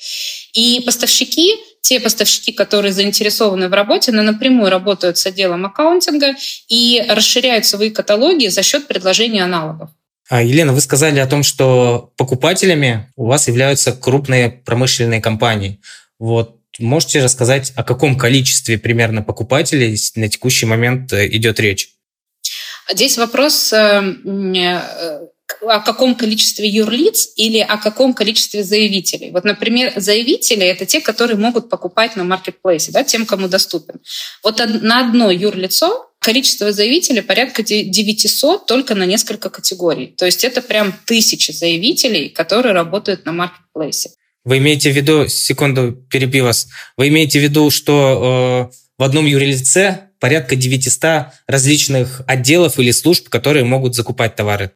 И 0.52 0.82
поставщики, 0.84 1.56
те 1.83 2.01
поставщики, 2.01 2.53
которые 2.53 2.93
заинтересованы 2.93 3.69
в 3.69 3.73
работе, 3.75 4.12
они 4.12 4.23
напрямую 4.23 4.71
работают 4.71 5.19
с 5.19 5.27
отделом 5.27 5.67
аккаунтинга 5.67 6.35
и 6.69 7.05
расширяют 7.09 7.67
свои 7.67 7.91
каталоги 7.91 8.47
за 8.47 8.62
счет 8.62 8.87
предложения 8.87 9.45
аналогов. 9.45 9.91
А, 10.31 10.43
Елена, 10.43 10.73
вы 10.73 10.81
сказали 10.81 11.19
о 11.19 11.27
том, 11.27 11.43
что 11.43 12.12
покупателями 12.17 13.12
у 13.17 13.27
вас 13.27 13.49
являются 13.49 13.93
крупные 13.93 14.49
промышленные 14.49 15.21
компании. 15.21 15.81
Вот 16.19 16.57
можете 16.79 17.23
рассказать, 17.23 17.73
о 17.77 17.83
каком 17.83 18.17
количестве 18.17 18.79
примерно 18.79 19.23
покупателей 19.23 19.99
на 20.15 20.29
текущий 20.29 20.67
момент 20.67 21.12
э, 21.12 21.29
идет 21.29 21.61
речь? 21.61 21.91
Здесь 22.91 23.19
вопрос 23.19 23.73
э, 23.73 24.03
э, 24.25 25.27
о 25.62 25.81
каком 25.81 26.14
количестве 26.14 26.69
юрлиц 26.69 27.31
или 27.37 27.59
о 27.59 27.76
каком 27.76 28.14
количестве 28.14 28.64
заявителей. 28.64 29.31
Вот, 29.31 29.45
например, 29.45 29.92
заявители— 29.97 30.64
это 30.66 30.87
те, 30.87 31.00
которые 31.00 31.37
могут 31.37 31.71
покупать 31.71 32.16
на 32.16 32.25
маркетплейсе, 32.25 32.92
да, 32.92 33.04
тем, 33.04 33.26
кому 33.26 33.49
доступен. 33.49 34.00
Вот 34.42 34.59
на 34.59 35.00
одно 35.00 35.31
юрлицо 35.31 36.09
количество 36.19 36.73
заявителей 36.73 37.23
порядка 37.23 37.62
900 37.62 38.66
только 38.66 38.95
на 38.95 39.04
несколько 39.04 39.50
категорий. 39.50 40.14
То 40.16 40.25
есть 40.25 40.45
это 40.45 40.62
прям 40.62 40.95
тысячи 41.04 41.50
заявителей, 41.50 42.28
которые 42.28 42.73
работают 42.73 43.25
на 43.26 43.33
маркетплейсе. 43.33 44.11
Вы 44.45 44.59
имеете 44.59 44.90
в 44.90 44.97
виду, 44.97 45.28
секунду 45.28 45.92
перебью 45.92 46.45
вас, 46.45 46.69
вы 46.97 47.09
имеете 47.09 47.38
в 47.38 47.42
виду, 47.42 47.71
что 47.71 48.71
э, 48.71 48.75
в 48.99 49.02
одном 49.02 49.26
юрлице 49.26 50.11
порядка 50.19 50.57
900 50.57 51.26
различных 51.47 52.23
отделов 52.26 52.78
или 52.78 52.90
служб, 52.90 53.28
которые 53.28 53.64
могут 53.64 53.95
закупать 53.95 54.35
товары? 54.35 54.73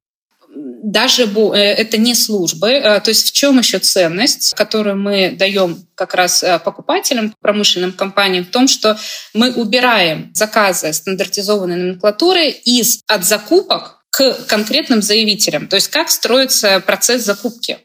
Даже 0.87 1.25
э, 1.25 1.57
это 1.57 1.99
не 1.99 2.15
службы. 2.15 2.71
Э, 2.71 3.01
то 3.01 3.09
есть 3.11 3.29
в 3.29 3.33
чем 3.33 3.59
еще 3.59 3.81
ценность, 3.81 4.55
которую 4.55 4.97
мы 4.97 5.31
даем 5.37 5.85
как 5.97 6.15
раз 6.15 6.45
э, 6.45 6.61
покупателям, 6.61 7.35
промышленным 7.41 7.93
компаниям, 7.93 8.45
в 8.45 8.51
том, 8.51 8.69
что 8.69 8.97
мы 9.35 9.53
убираем 9.53 10.31
заказы 10.33 10.93
стандартизованной 10.93 11.77
номенклатуры 11.77 12.51
из 12.51 13.01
от 13.09 13.25
закупок 13.25 13.96
к 14.17 14.47
конкретным 14.47 15.03
заявителям. 15.03 15.69
То 15.69 15.77
есть 15.77 15.89
как 15.89 16.09
строится 16.09 16.81
процесс 16.81 17.23
закупки. 17.23 17.79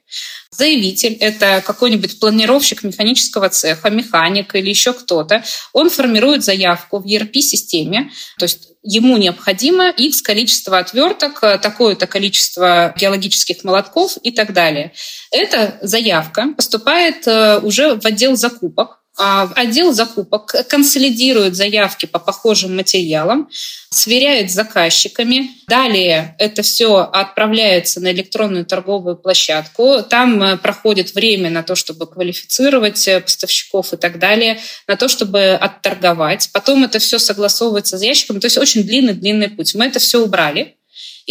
Заявитель— 0.49 1.13
это 1.19 1.61
какой-нибудь 1.65 2.21
планировщик 2.21 2.83
механического 2.83 3.49
цеха, 3.49 3.89
механик 3.89 4.55
или 4.55 4.69
еще 4.69 4.93
кто-то. 4.93 5.43
Он 5.73 5.89
формирует 5.89 6.45
заявку 6.45 6.99
в 6.99 7.05
ERP-системе, 7.05 8.11
то 8.39 8.45
есть 8.45 8.69
ему 8.81 9.17
необходимо 9.17 9.89
X 9.89 10.21
количество 10.21 10.77
отверток, 10.77 11.41
такое-то 11.41 12.07
количество 12.07 12.93
геологических 12.97 13.65
молотков 13.65 14.17
и 14.23 14.31
так 14.31 14.53
далее. 14.53 14.93
Эта 15.31 15.79
заявка 15.81 16.53
поступает 16.55 17.27
э, 17.27 17.59
уже 17.59 17.95
в 17.99 18.05
отдел 18.05 18.37
закупок, 18.37 19.00
отдел 19.17 19.91
закупок 19.93 20.55
консолидирует 20.69 21.55
заявки 21.55 22.05
по 22.05 22.19
похожим 22.19 22.75
материалам, 22.75 23.49
сверяет 23.89 24.49
с 24.49 24.53
заказчиками. 24.53 25.51
Далее 25.67 26.35
это 26.39 26.61
все 26.61 26.97
отправляется 26.97 27.99
на 27.99 28.11
электронную 28.11 28.65
торговую 28.65 29.17
площадку. 29.17 30.01
Там 30.01 30.41
э, 30.41 30.57
проходит 30.57 31.13
время 31.13 31.49
на 31.49 31.61
то, 31.61 31.75
чтобы 31.75 32.07
квалифицировать 32.07 33.05
э, 33.07 33.19
поставщиков 33.19 33.93
и 33.93 33.97
так 33.97 34.17
далее, 34.17 34.59
на 34.87 34.95
то, 34.95 35.07
чтобы 35.07 35.51
отторговать. 35.53 36.49
Потом 36.53 36.83
это 36.85 36.99
все 36.99 37.19
согласовывается 37.19 37.97
с 37.97 38.01
заказчиком. 38.01 38.39
То 38.39 38.45
есть 38.45 38.57
очень 38.57 38.83
длинный-длинный 38.83 39.49
путь. 39.49 39.75
Мы 39.75 39.85
это 39.85 39.99
все 39.99 40.23
убрали 40.23 40.77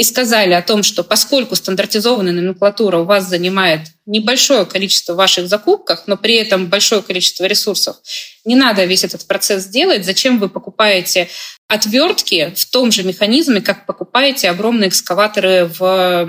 и 0.00 0.02
сказали 0.02 0.54
о 0.54 0.62
том, 0.62 0.82
что 0.82 1.04
поскольку 1.04 1.54
стандартизованная 1.54 2.32
номенклатура 2.32 2.96
у 2.96 3.04
вас 3.04 3.28
занимает 3.28 3.80
небольшое 4.06 4.64
количество 4.64 5.12
ваших 5.12 5.46
закупках, 5.46 6.04
но 6.06 6.16
при 6.16 6.36
этом 6.36 6.68
большое 6.68 7.02
количество 7.02 7.44
ресурсов, 7.44 7.96
не 8.46 8.56
надо 8.56 8.86
весь 8.86 9.04
этот 9.04 9.26
процесс 9.26 9.66
делать. 9.66 10.06
Зачем 10.06 10.38
вы 10.38 10.48
покупаете 10.48 11.28
отвертки 11.68 12.54
в 12.56 12.70
том 12.70 12.90
же 12.90 13.02
механизме, 13.02 13.60
как 13.60 13.84
покупаете 13.84 14.48
огромные 14.48 14.88
экскаваторы 14.88 15.66
в 15.66 16.26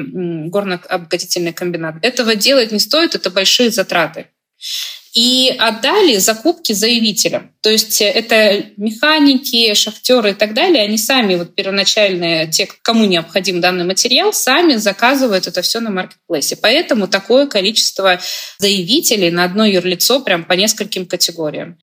горно-обогатительный 0.49 1.53
комбинат? 1.53 1.95
Этого 2.01 2.35
делать 2.35 2.73
не 2.73 2.79
стоит, 2.79 3.15
это 3.15 3.29
большие 3.29 3.71
затраты 3.71 4.27
и 5.13 5.53
отдали 5.59 6.17
закупки 6.17 6.71
заявителям. 6.71 7.53
То 7.61 7.69
есть 7.69 7.99
это 8.01 8.65
механики, 8.77 9.73
шахтеры 9.73 10.31
и 10.31 10.33
так 10.33 10.53
далее, 10.53 10.83
они 10.83 10.97
сами 10.97 11.35
вот 11.35 11.53
первоначальные, 11.53 12.47
те, 12.47 12.67
кому 12.81 13.05
необходим 13.05 13.59
данный 13.59 13.83
материал, 13.83 14.31
сами 14.31 14.75
заказывают 14.75 15.47
это 15.47 15.61
все 15.61 15.81
на 15.81 15.89
маркетплейсе. 15.89 16.55
Поэтому 16.55 17.07
такое 17.07 17.47
количество 17.47 18.21
заявителей 18.57 19.31
на 19.31 19.43
одно 19.43 19.65
юрлицо 19.65 20.21
прям 20.21 20.45
по 20.45 20.53
нескольким 20.53 21.05
категориям. 21.05 21.77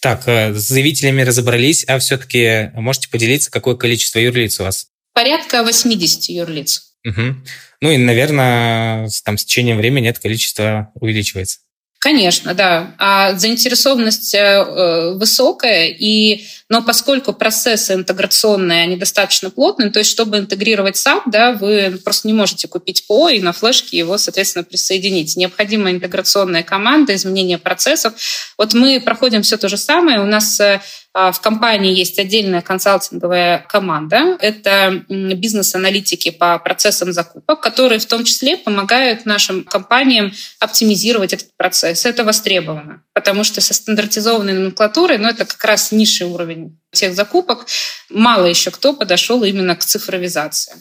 Так, 0.00 0.28
э, 0.28 0.52
с 0.52 0.68
заявителями 0.68 1.22
разобрались, 1.22 1.84
а 1.88 1.98
все-таки 1.98 2.70
можете 2.74 3.08
поделиться, 3.08 3.50
какое 3.50 3.76
количество 3.76 4.18
юрлиц 4.18 4.60
у 4.60 4.64
вас? 4.64 4.88
Порядка 5.14 5.62
80 5.62 6.28
юрлиц. 6.28 6.92
Угу. 7.06 7.36
Ну 7.80 7.90
и, 7.90 7.96
наверное, 7.96 9.08
там, 9.24 9.38
с 9.38 9.44
течением 9.46 9.78
времени 9.78 10.10
это 10.10 10.20
количество 10.20 10.92
увеличивается. 10.94 11.60
Конечно, 11.98 12.54
да. 12.54 12.94
А 12.98 13.34
заинтересованность 13.34 14.34
э, 14.34 14.38
э, 14.38 15.14
высокая, 15.14 15.86
и, 15.88 16.44
но 16.68 16.82
поскольку 16.82 17.32
процессы 17.32 17.94
интеграционные, 17.94 18.82
они 18.82 18.96
достаточно 18.96 19.50
плотные, 19.50 19.90
то 19.90 19.98
есть 19.98 20.10
чтобы 20.10 20.38
интегрировать 20.38 20.96
SAP, 20.96 21.22
да, 21.26 21.52
вы 21.52 21.98
просто 22.04 22.28
не 22.28 22.34
можете 22.34 22.68
купить 22.68 23.06
ПО 23.06 23.30
и 23.30 23.40
на 23.40 23.52
флешке 23.52 23.96
его, 23.96 24.18
соответственно, 24.18 24.62
присоединить. 24.62 25.36
Необходима 25.36 25.90
интеграционная 25.90 26.62
команда, 26.62 27.14
изменение 27.14 27.58
процессов. 27.58 28.12
Вот 28.58 28.74
мы 28.74 29.00
проходим 29.00 29.42
все 29.42 29.56
то 29.56 29.68
же 29.68 29.78
самое. 29.78 30.20
У 30.20 30.26
нас 30.26 30.60
э, 30.60 30.80
в 31.16 31.40
компании 31.40 31.94
есть 31.94 32.18
отдельная 32.18 32.60
консалтинговая 32.60 33.64
команда. 33.70 34.36
Это 34.38 35.02
бизнес-аналитики 35.08 36.30
по 36.30 36.58
процессам 36.58 37.10
закупок, 37.10 37.60
которые 37.62 38.00
в 38.00 38.06
том 38.06 38.22
числе 38.22 38.58
помогают 38.58 39.24
нашим 39.24 39.64
компаниям 39.64 40.32
оптимизировать 40.60 41.32
этот 41.32 41.56
процесс. 41.56 42.04
Это 42.04 42.22
востребовано, 42.22 43.02
потому 43.14 43.44
что 43.44 43.62
со 43.62 43.72
стандартизованной 43.72 44.52
номенклатурой, 44.52 45.16
ну, 45.16 45.28
это 45.28 45.46
как 45.46 45.64
раз 45.64 45.90
низший 45.90 46.26
уровень 46.26 46.78
тех 46.92 47.14
закупок, 47.14 47.66
мало 48.10 48.44
еще 48.44 48.70
кто 48.70 48.92
подошел 48.92 49.42
именно 49.42 49.74
к 49.74 49.84
цифровизации. 49.84 50.74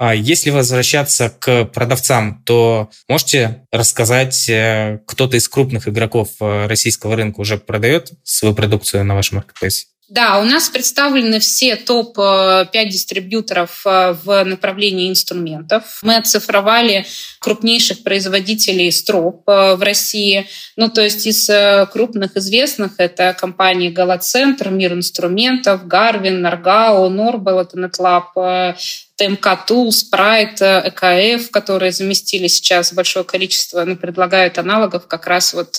А 0.00 0.14
если 0.14 0.48
возвращаться 0.48 1.28
к 1.28 1.66
продавцам, 1.66 2.42
то 2.46 2.88
можете 3.06 3.66
рассказать, 3.70 4.48
э, 4.48 5.00
кто-то 5.06 5.36
из 5.36 5.46
крупных 5.46 5.88
игроков 5.88 6.30
э, 6.40 6.66
российского 6.68 7.16
рынка 7.16 7.40
уже 7.40 7.58
продает 7.58 8.10
свою 8.24 8.54
продукцию 8.54 9.04
на 9.04 9.14
вашем 9.14 9.36
маркетплейсе? 9.36 9.88
Да, 10.08 10.40
у 10.40 10.44
нас 10.44 10.70
представлены 10.70 11.38
все 11.38 11.76
топ-5 11.76 12.88
дистрибьюторов 12.88 13.82
э, 13.84 14.16
в 14.24 14.42
направлении 14.44 15.10
инструментов. 15.10 16.00
Мы 16.00 16.16
оцифровали 16.16 17.04
крупнейших 17.38 18.02
производителей 18.02 18.90
строп 18.90 19.42
в 19.46 19.78
России. 19.82 20.46
Ну, 20.76 20.88
то 20.88 21.02
есть 21.02 21.26
из 21.26 21.50
крупных 21.90 22.38
известных 22.38 22.92
это 22.96 23.36
компании 23.38 23.90
Галацентр, 23.90 24.70
Мир 24.70 24.94
инструментов, 24.94 25.86
Гарвин, 25.86 26.40
Наргао, 26.40 27.06
Норбел, 27.10 27.60
это 27.60 27.78
NetLab, 27.78 28.74
ТМК 29.20 29.66
Тул, 29.66 29.92
Спрайт, 29.92 30.62
ЭКФ, 30.62 31.50
которые 31.50 31.92
заместили 31.92 32.46
сейчас 32.46 32.94
большое 32.94 33.26
количество, 33.26 33.84
ну, 33.84 33.96
предлагают 33.96 34.56
аналогов, 34.56 35.06
как 35.06 35.26
раз 35.26 35.52
вот 35.52 35.78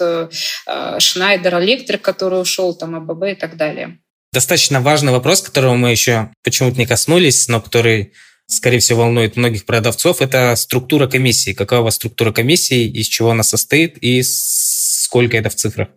Шнайдер 0.99 1.59
Электрик, 1.59 2.03
который 2.03 2.39
ушел, 2.39 2.75
там, 2.75 2.95
АББ 2.95 3.23
и 3.23 3.35
так 3.35 3.57
далее. 3.57 3.97
Достаточно 4.31 4.79
важный 4.79 5.11
вопрос, 5.11 5.41
которого 5.41 5.75
мы 5.75 5.89
еще 5.89 6.29
почему-то 6.43 6.77
не 6.77 6.85
коснулись, 6.85 7.47
но 7.47 7.59
который, 7.59 8.13
скорее 8.45 8.79
всего, 8.79 9.01
волнует 9.01 9.35
многих 9.37 9.65
продавцов, 9.65 10.21
это 10.21 10.55
структура 10.55 11.07
комиссии. 11.07 11.53
Какая 11.53 11.79
у 11.79 11.83
вас 11.83 11.95
структура 11.95 12.31
комиссии, 12.31 12.87
из 12.87 13.07
чего 13.07 13.31
она 13.31 13.41
состоит 13.41 13.97
и 14.01 14.21
сколько 14.23 15.35
это 15.35 15.49
в 15.49 15.55
цифрах? 15.55 15.87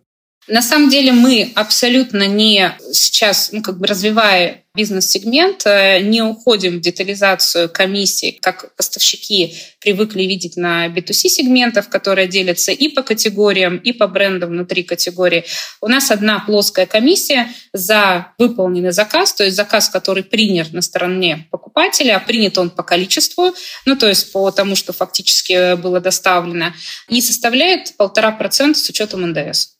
На 0.47 0.61
самом 0.61 0.89
деле 0.89 1.11
мы 1.11 1.51
абсолютно 1.55 2.27
не 2.27 2.71
сейчас, 2.91 3.49
ну, 3.51 3.63
как 3.63 3.79
бы 3.79 3.87
развивая 3.87 4.63
бизнес-сегмент, 4.75 5.65
э, 5.65 6.01
не 6.01 6.21
уходим 6.21 6.77
в 6.77 6.81
детализацию 6.81 7.67
комиссий, 7.69 8.37
как 8.41 8.75
поставщики 8.75 9.55
привыкли 9.79 10.23
видеть 10.23 10.55
на 10.55 10.87
B2C-сегментах, 10.87 11.89
которые 11.89 12.27
делятся 12.27 12.71
и 12.71 12.89
по 12.89 13.01
категориям, 13.01 13.77
и 13.77 13.91
по 13.91 14.07
брендам 14.07 14.49
внутри 14.49 14.83
категории. 14.83 15.45
У 15.81 15.87
нас 15.87 16.11
одна 16.11 16.39
плоская 16.39 16.85
комиссия 16.85 17.47
за 17.73 18.33
выполненный 18.37 18.91
заказ, 18.91 19.33
то 19.33 19.43
есть 19.43 19.55
заказ, 19.55 19.89
который 19.89 20.23
принят 20.23 20.73
на 20.73 20.81
стороне 20.81 21.47
покупателя, 21.49 22.17
а 22.17 22.19
принят 22.19 22.57
он 22.59 22.69
по 22.69 22.83
количеству, 22.83 23.55
ну 23.85 23.95
то 23.95 24.07
есть 24.07 24.31
по 24.31 24.51
тому, 24.51 24.75
что 24.75 24.93
фактически 24.93 25.75
было 25.75 25.99
доставлено, 25.99 26.73
и 27.07 27.21
составляет 27.21 27.95
полтора 27.97 28.31
процента 28.31 28.77
с 28.77 28.89
учетом 28.89 29.21
НДС. 29.21 29.74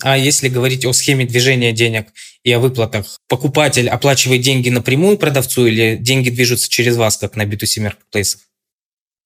А 0.00 0.16
если 0.16 0.48
говорить 0.48 0.84
о 0.86 0.92
схеме 0.92 1.26
движения 1.26 1.72
денег 1.72 2.08
и 2.42 2.52
о 2.52 2.58
выплатах, 2.58 3.18
покупатель 3.28 3.88
оплачивает 3.88 4.40
деньги 4.40 4.70
напрямую 4.70 5.18
продавцу 5.18 5.66
или 5.66 5.96
деньги 5.96 6.30
движутся 6.30 6.70
через 6.70 6.96
вас, 6.96 7.18
как 7.18 7.36
на 7.36 7.44
B2C 7.44 7.82
маркетплейсах? 7.82 8.47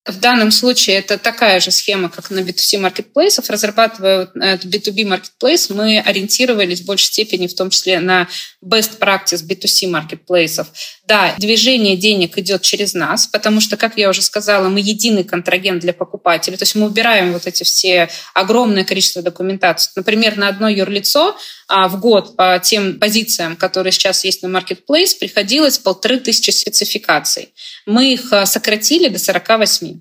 В 0.04 0.18
данном 0.18 0.50
случае 0.50 0.96
это 0.96 1.16
такая 1.16 1.60
же 1.60 1.70
схема, 1.70 2.08
как 2.08 2.30
на 2.30 2.40
B2C 2.40 2.78
маркетплейсов. 2.78 3.48
Разрабатывая 3.48 4.28
B2B 4.34 5.06
маркетплейс, 5.06 5.70
мы 5.70 6.00
ориентировались 6.00 6.80
в 6.80 6.86
большей 6.86 7.06
степени 7.06 7.46
в 7.46 7.54
том 7.54 7.70
числе 7.70 8.00
на 8.00 8.28
best 8.64 8.98
practice 8.98 9.46
B2C 9.46 9.88
маркетплейсов. 9.88 10.66
Да, 11.06 11.34
движение 11.38 11.96
денег 11.96 12.36
идет 12.36 12.62
через 12.62 12.94
нас, 12.94 13.28
потому 13.28 13.60
что, 13.60 13.76
как 13.76 13.96
я 13.96 14.08
уже 14.08 14.22
сказала, 14.22 14.68
мы 14.68 14.80
единый 14.80 15.22
контрагент 15.22 15.80
для 15.80 15.92
покупателя. 15.92 16.56
То 16.56 16.62
есть 16.62 16.74
мы 16.74 16.86
убираем 16.86 17.32
вот 17.32 17.46
эти 17.46 17.62
все 17.62 18.08
огромное 18.34 18.82
количество 18.82 19.22
документации. 19.22 19.92
Например, 19.94 20.36
на 20.36 20.48
одно 20.48 20.68
юрлицо 20.68 21.36
а, 21.68 21.86
в 21.86 22.00
год 22.00 22.34
по 22.36 22.58
тем 22.60 22.98
позициям, 22.98 23.56
которые 23.56 23.92
сейчас 23.92 24.24
есть 24.24 24.42
на 24.42 24.48
Marketplace, 24.48 25.16
приходилось 25.18 25.78
полторы 25.78 26.18
тысячи 26.18 26.50
спецификаций. 26.50 27.50
Мы 27.86 28.14
их 28.14 28.32
а, 28.32 28.46
сократили 28.46 29.08
до 29.08 29.18
48. 29.18 29.91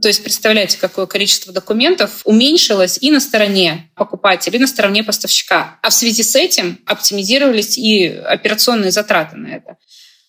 То 0.00 0.06
есть 0.06 0.22
представляете, 0.22 0.78
какое 0.78 1.06
количество 1.06 1.52
документов 1.52 2.20
уменьшилось 2.24 2.98
и 3.00 3.10
на 3.10 3.18
стороне 3.18 3.90
покупателя, 3.96 4.56
и 4.56 4.60
на 4.60 4.68
стороне 4.68 5.02
поставщика. 5.02 5.78
А 5.82 5.90
в 5.90 5.94
связи 5.94 6.22
с 6.22 6.36
этим 6.36 6.78
оптимизировались 6.86 7.76
и 7.76 8.06
операционные 8.06 8.92
затраты 8.92 9.36
на 9.36 9.48
это. 9.48 9.76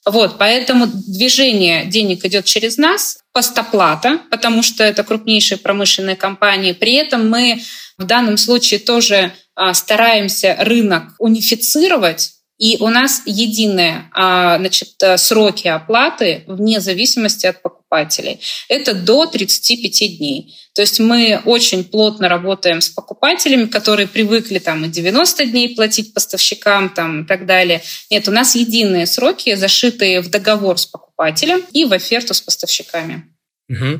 Вот, 0.03 0.39
поэтому 0.39 0.87
движение 0.87 1.85
денег 1.85 2.25
идет 2.25 2.45
через 2.45 2.77
нас, 2.77 3.19
постоплата, 3.33 4.21
потому 4.31 4.63
что 4.63 4.83
это 4.83 5.03
крупнейшие 5.03 5.59
промышленные 5.59 6.15
компании. 6.15 6.71
При 6.71 6.93
этом 6.93 7.29
мы 7.29 7.61
в 7.99 8.05
данном 8.05 8.37
случае 8.37 8.79
тоже 8.79 9.31
а, 9.53 9.75
стараемся 9.75 10.55
рынок 10.59 11.13
унифицировать, 11.19 12.31
и 12.61 12.77
у 12.79 12.89
нас 12.89 13.23
единые 13.25 14.03
а, 14.13 14.59
значит, 14.59 14.89
сроки 15.17 15.67
оплаты 15.67 16.43
вне 16.45 16.79
зависимости 16.79 17.47
от 17.47 17.63
покупателей. 17.63 18.39
Это 18.69 18.93
до 18.93 19.25
35 19.25 20.17
дней. 20.19 20.55
То 20.75 20.83
есть 20.83 20.99
мы 20.99 21.41
очень 21.43 21.83
плотно 21.83 22.29
работаем 22.29 22.79
с 22.81 22.89
покупателями, 22.89 23.65
которые 23.65 24.07
привыкли 24.07 24.59
там 24.59 24.85
и 24.85 24.89
90 24.89 25.47
дней 25.47 25.75
платить 25.75 26.13
поставщикам 26.13 26.89
там, 26.89 27.23
и 27.23 27.25
так 27.25 27.47
далее. 27.47 27.81
Нет, 28.11 28.27
у 28.27 28.31
нас 28.31 28.55
единые 28.55 29.07
сроки, 29.07 29.55
зашитые 29.55 30.21
в 30.21 30.29
договор 30.29 30.77
с 30.77 30.85
покупателем 30.85 31.63
и 31.71 31.85
в 31.85 31.93
оферту 31.93 32.35
с 32.35 32.41
поставщиками. 32.41 33.25
Угу. 33.69 33.99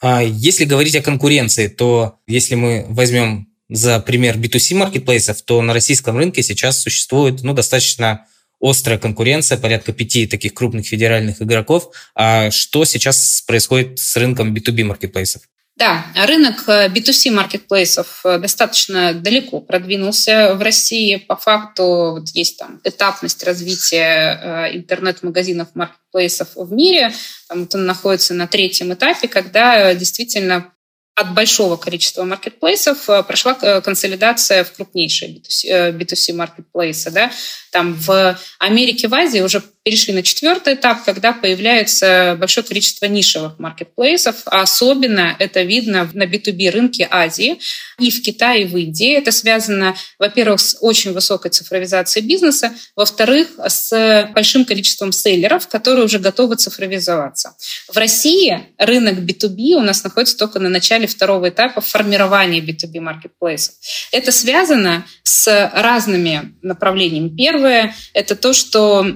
А 0.00 0.22
если 0.22 0.64
говорить 0.64 0.96
о 0.96 1.02
конкуренции, 1.02 1.68
то 1.68 2.20
если 2.26 2.54
мы 2.54 2.86
возьмем 2.88 3.47
за 3.68 4.00
пример 4.00 4.36
B2C 4.36 4.74
маркетплейсов, 4.74 5.42
то 5.42 5.60
на 5.62 5.72
российском 5.72 6.16
рынке 6.16 6.42
сейчас 6.42 6.80
существует 6.80 7.42
ну, 7.42 7.52
достаточно 7.52 8.26
острая 8.60 8.98
конкуренция, 8.98 9.58
порядка 9.58 9.92
пяти 9.92 10.26
таких 10.26 10.54
крупных 10.54 10.86
федеральных 10.86 11.42
игроков. 11.42 11.90
А 12.14 12.50
что 12.50 12.84
сейчас 12.84 13.42
происходит 13.46 13.98
с 13.98 14.16
рынком 14.16 14.54
B2B 14.54 14.84
маркетплейсов? 14.84 15.42
Да, 15.76 16.04
рынок 16.16 16.64
B2C 16.66 17.30
маркетплейсов 17.30 18.22
э, 18.24 18.38
достаточно 18.38 19.14
далеко 19.14 19.60
продвинулся 19.60 20.54
в 20.56 20.62
России. 20.62 21.14
По 21.16 21.36
факту 21.36 22.16
вот 22.16 22.28
есть 22.30 22.58
там 22.58 22.80
этапность 22.82 23.44
развития 23.44 24.40
э, 24.72 24.76
интернет-магазинов 24.76 25.68
маркетплейсов 25.74 26.48
в 26.56 26.72
мире. 26.72 27.12
Там 27.48 27.60
вот 27.60 27.76
он 27.76 27.86
находится 27.86 28.34
на 28.34 28.48
третьем 28.48 28.92
этапе, 28.92 29.28
когда 29.28 29.94
действительно 29.94 30.72
от 31.18 31.34
большого 31.34 31.76
количества 31.76 32.24
маркетплейсов 32.24 33.10
э, 33.10 33.22
прошла 33.24 33.56
э, 33.60 33.80
консолидация 33.80 34.62
в 34.62 34.72
крупнейшие 34.72 35.34
B2C, 35.34 35.98
B2C 35.98 36.32
маркетплейсы. 36.34 37.10
Да? 37.10 37.32
Там 37.72 37.94
в 37.94 38.38
Америке, 38.60 39.08
в 39.08 39.14
Азии 39.14 39.40
уже 39.40 39.60
перешли 39.88 40.12
на 40.12 40.22
четвертый 40.22 40.74
этап, 40.74 41.02
когда 41.06 41.32
появляется 41.32 42.36
большое 42.38 42.66
количество 42.66 43.06
нишевых 43.06 43.58
маркетплейсов. 43.58 44.42
А 44.44 44.60
особенно 44.60 45.34
это 45.38 45.62
видно 45.62 46.06
на 46.12 46.24
B2B 46.24 46.70
рынке 46.70 47.08
Азии 47.10 47.58
и 47.98 48.10
в 48.10 48.20
Китае, 48.20 48.64
и 48.64 48.66
в 48.66 48.76
Индии. 48.76 49.14
Это 49.14 49.32
связано, 49.32 49.96
во-первых, 50.18 50.60
с 50.60 50.76
очень 50.82 51.14
высокой 51.14 51.50
цифровизацией 51.52 52.26
бизнеса, 52.26 52.74
во-вторых, 52.96 53.48
с 53.66 54.28
большим 54.34 54.66
количеством 54.66 55.10
селлеров, 55.10 55.66
которые 55.68 56.04
уже 56.04 56.18
готовы 56.18 56.56
цифровизоваться. 56.56 57.54
В 57.90 57.96
России 57.96 58.66
рынок 58.76 59.20
B2B 59.20 59.72
у 59.72 59.80
нас 59.80 60.04
находится 60.04 60.36
только 60.36 60.58
на 60.58 60.68
начале 60.68 61.06
второго 61.06 61.48
этапа 61.48 61.80
формирования 61.80 62.60
B2B 62.60 63.00
маркетплейсов. 63.00 63.74
Это 64.12 64.32
связано 64.32 65.06
с 65.22 65.70
разными 65.72 66.54
направлениями. 66.60 67.34
Первое– 67.34 67.94
это 68.12 68.36
то, 68.36 68.52
что 68.52 69.06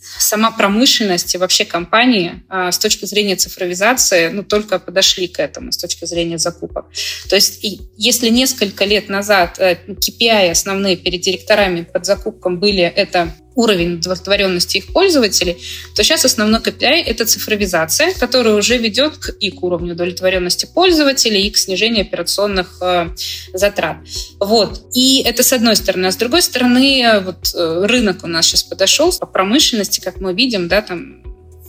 сама 0.00 0.50
промышленность 0.50 1.34
и 1.34 1.38
вообще 1.38 1.64
компании 1.64 2.42
а, 2.48 2.70
с 2.72 2.78
точки 2.78 3.04
зрения 3.04 3.36
цифровизации 3.36 4.28
ну, 4.28 4.42
только 4.42 4.78
подошли 4.78 5.28
к 5.28 5.40
этому 5.40 5.72
с 5.72 5.76
точки 5.76 6.04
зрения 6.04 6.38
закупок. 6.38 6.86
То 7.28 7.36
есть 7.36 7.60
если 7.96 8.28
несколько 8.28 8.84
лет 8.84 9.08
назад 9.08 9.58
KPI 9.58 10.46
э, 10.46 10.50
основные 10.50 10.96
перед 10.96 11.20
директорами 11.20 11.82
под 11.82 12.06
закупком 12.06 12.58
были 12.58 12.82
это 12.82 13.34
уровень 13.58 13.94
удовлетворенности 13.94 14.78
их 14.78 14.92
пользователей, 14.92 15.58
то 15.94 16.04
сейчас 16.04 16.24
основной 16.24 16.60
KPI— 16.60 17.02
это 17.06 17.26
цифровизация, 17.26 18.14
которая 18.14 18.54
уже 18.54 18.78
ведет 18.78 19.16
к, 19.16 19.30
и 19.30 19.50
к 19.50 19.62
уровню 19.64 19.94
удовлетворенности 19.94 20.66
пользователей, 20.72 21.42
и 21.42 21.50
к 21.50 21.56
снижению 21.56 22.02
операционных 22.02 22.78
э, 22.80 23.08
затрат. 23.52 23.96
Вот. 24.38 24.82
И 24.94 25.22
это 25.22 25.42
с 25.42 25.52
одной 25.52 25.74
стороны. 25.74 26.06
А 26.06 26.12
с 26.12 26.16
другой 26.16 26.42
стороны, 26.42 27.20
вот 27.24 27.52
э, 27.52 27.86
рынок 27.86 28.22
у 28.22 28.28
нас 28.28 28.46
сейчас 28.46 28.62
подошел 28.62 29.12
по 29.12 29.26
промышленности, 29.26 29.98
как 30.00 30.20
мы 30.20 30.32
видим, 30.32 30.68
да, 30.68 30.80
там 30.80 31.27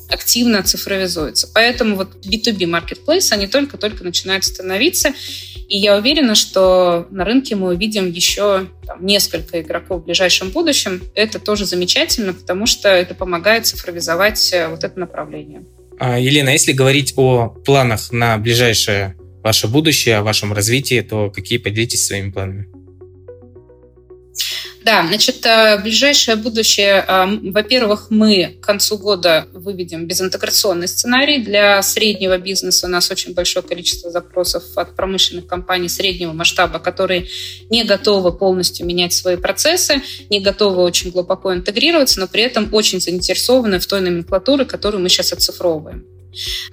активно 0.10 0.64
цифровизуется. 0.64 1.50
Поэтому 1.54 1.96
вот 1.96 2.26
B2B 2.26 2.66
marketplace, 2.66 3.32
они 3.32 3.48
только-только 3.48 4.04
начинают 4.04 4.44
становиться. 4.44 5.14
И 5.68 5.78
я 5.78 5.96
уверена, 5.98 6.36
что 6.36 7.08
на 7.12 7.26
рынке 7.26 7.56
мы 7.56 7.70
увидим 7.70 8.10
еще 8.10 8.68
там, 8.86 9.06
несколько 9.06 9.62
игроков 9.62 10.02
в 10.02 10.06
ближайшем 10.06 10.50
будущем. 10.50 11.02
Это 11.14 11.40
тоже 11.40 11.66
замечательно, 11.66 12.34
потому 12.34 12.66
что 12.66 12.90
это 12.90 13.14
помогает 13.14 13.68
цифровизовать 13.68 14.52
э, 14.52 14.68
вот 14.68 14.84
это 14.84 15.00
направление. 15.00 15.64
А, 16.00 16.18
Елена, 16.18 16.50
если 16.50 16.72
говорить 16.72 17.14
о 17.18 17.50
планах 17.50 18.12
на 18.12 18.38
ближайшее 18.38 19.16
ваше 19.44 19.68
будущее, 19.68 20.18
о 20.18 20.24
вашем 20.24 20.54
развитии, 20.54 21.02
то 21.02 21.30
какие 21.30 21.60
поделитесь 21.60 22.06
своими 22.06 22.32
планами? 22.32 22.68
Да, 24.84 25.06
значит, 25.06 25.46
э, 25.46 25.78
ближайшее 25.82 26.38
будущее, 26.38 27.04
э, 27.06 27.26
во-первых, 27.52 28.08
мы 28.10 28.58
к 28.62 28.66
концу 28.66 28.98
года 28.98 29.48
выведем 29.52 30.08
безинтеграционный 30.08 30.88
сценарий. 30.88 31.40
Для 31.40 31.82
среднего 31.82 32.38
бизнеса 32.38 32.88
у 32.88 32.90
нас 32.90 33.12
очень 33.12 33.34
большое 33.34 33.66
количество 33.66 34.10
запросов 34.10 34.64
от 34.76 34.96
промышленных 34.96 35.48
компаний 35.48 35.90
среднего 35.90 36.32
масштаба, 36.32 36.80
которые 36.80 37.28
не 37.70 37.84
готовы 37.84 38.32
полностью 38.32 38.86
менять 38.86 39.14
свои 39.14 39.36
процессы, 39.36 40.02
не 40.30 40.40
готовы 40.40 40.82
очень 40.82 41.12
глубоко 41.12 41.54
интегрироваться, 41.54 42.20
но 42.20 42.28
при 42.28 42.44
этом 42.44 42.74
очень 42.74 43.02
заинтересованы 43.02 43.80
в 43.80 43.86
той 43.86 44.00
номенклатуре, 44.02 44.66
которую 44.66 45.02
мы 45.04 45.10
сейчас 45.10 45.34
оцифровываем. 45.34 46.19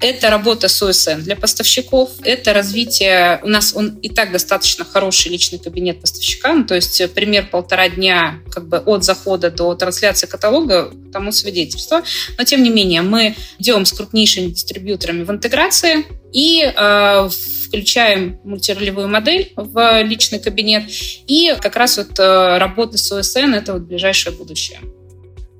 Это 0.01 0.31
работа 0.31 0.69
с 0.69 0.83
ОСН 0.83 1.23
для 1.23 1.37
поставщиков, 1.37 2.11
это 2.23 2.53
развитие, 2.53 3.40
у 3.42 3.49
нас 3.49 3.75
он 3.75 3.97
и 4.03 4.09
так 4.09 4.33
достаточно 4.33 4.85
хороший 4.85 5.33
личный 5.33 5.59
кабинет 5.59 6.01
поставщика, 6.01 6.53
ну, 6.53 6.64
то 6.64 6.75
есть 6.75 7.12
пример 7.14 7.49
полтора 7.51 7.88
дня 7.88 8.40
как 8.51 8.69
бы 8.69 8.79
от 8.79 9.05
захода 9.05 9.51
до 9.51 9.75
трансляции 9.75 10.27
каталога 10.27 10.92
тому 11.12 11.33
свидетельство. 11.33 12.03
Но 12.38 12.45
тем 12.45 12.62
не 12.62 12.71
менее 12.71 13.03
мы 13.03 13.35
идем 13.59 13.87
с 13.87 13.92
крупнейшими 13.92 14.49
дистрибьюторами 14.49 15.25
в 15.25 15.31
интеграции 15.31 16.05
и 16.33 16.62
э, 16.62 17.29
включаем 17.66 18.38
мультиролевую 18.45 19.09
модель 19.09 19.53
в 19.57 20.03
личный 20.03 20.38
кабинет. 20.38 20.85
И 21.27 21.55
как 21.61 21.77
раз 21.77 21.97
вот 21.97 22.19
э, 22.19 22.59
работа 22.59 22.99
с 22.99 23.11
ОСН– 23.11 23.55
это 23.55 23.75
вот 23.75 23.83
ближайшее 23.83 24.35
будущее. 24.37 24.81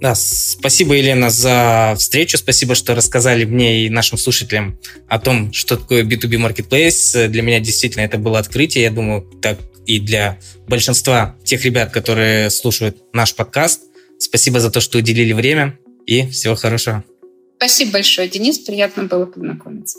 Да, 0.00 0.14
спасибо, 0.14 0.94
Елена, 0.94 1.30
за 1.30 1.94
встречу. 1.98 2.37
Спасибо, 2.37 2.74
что 2.74 2.94
рассказали 2.94 3.44
мне 3.44 3.87
и 3.87 3.90
нашим 3.90 4.18
слушателям 4.18 4.78
о 5.09 5.18
том, 5.18 5.52
что 5.52 5.76
такое 5.76 6.04
B2B 6.04 6.37
Marketplace. 6.37 7.28
Для 7.28 7.42
меня 7.42 7.61
действительно 7.61 8.02
это 8.02 8.18
было 8.18 8.38
открытие. 8.38 8.85
Я 8.85 8.90
думаю, 8.90 9.22
так 9.40 9.59
и 9.87 9.98
для 9.98 10.38
большинства 10.68 11.37
тех 11.44 11.64
ребят, 11.64 11.92
которые 11.92 12.50
слушают 12.50 12.98
наш 13.14 13.35
подкаст. 13.35 13.82
Спасибо 14.18 14.61
за 14.61 14.70
то, 14.70 14.80
что 14.80 14.98
уделили 14.98 15.32
время 15.32 15.78
и 16.06 16.26
всего 16.28 16.56
хорошего. 16.56 17.04
Спасибо 17.56 17.92
большое, 17.92 18.28
Денис. 18.28 18.59
Приятно 18.59 19.04
было 19.04 19.24
познакомиться. 19.24 19.98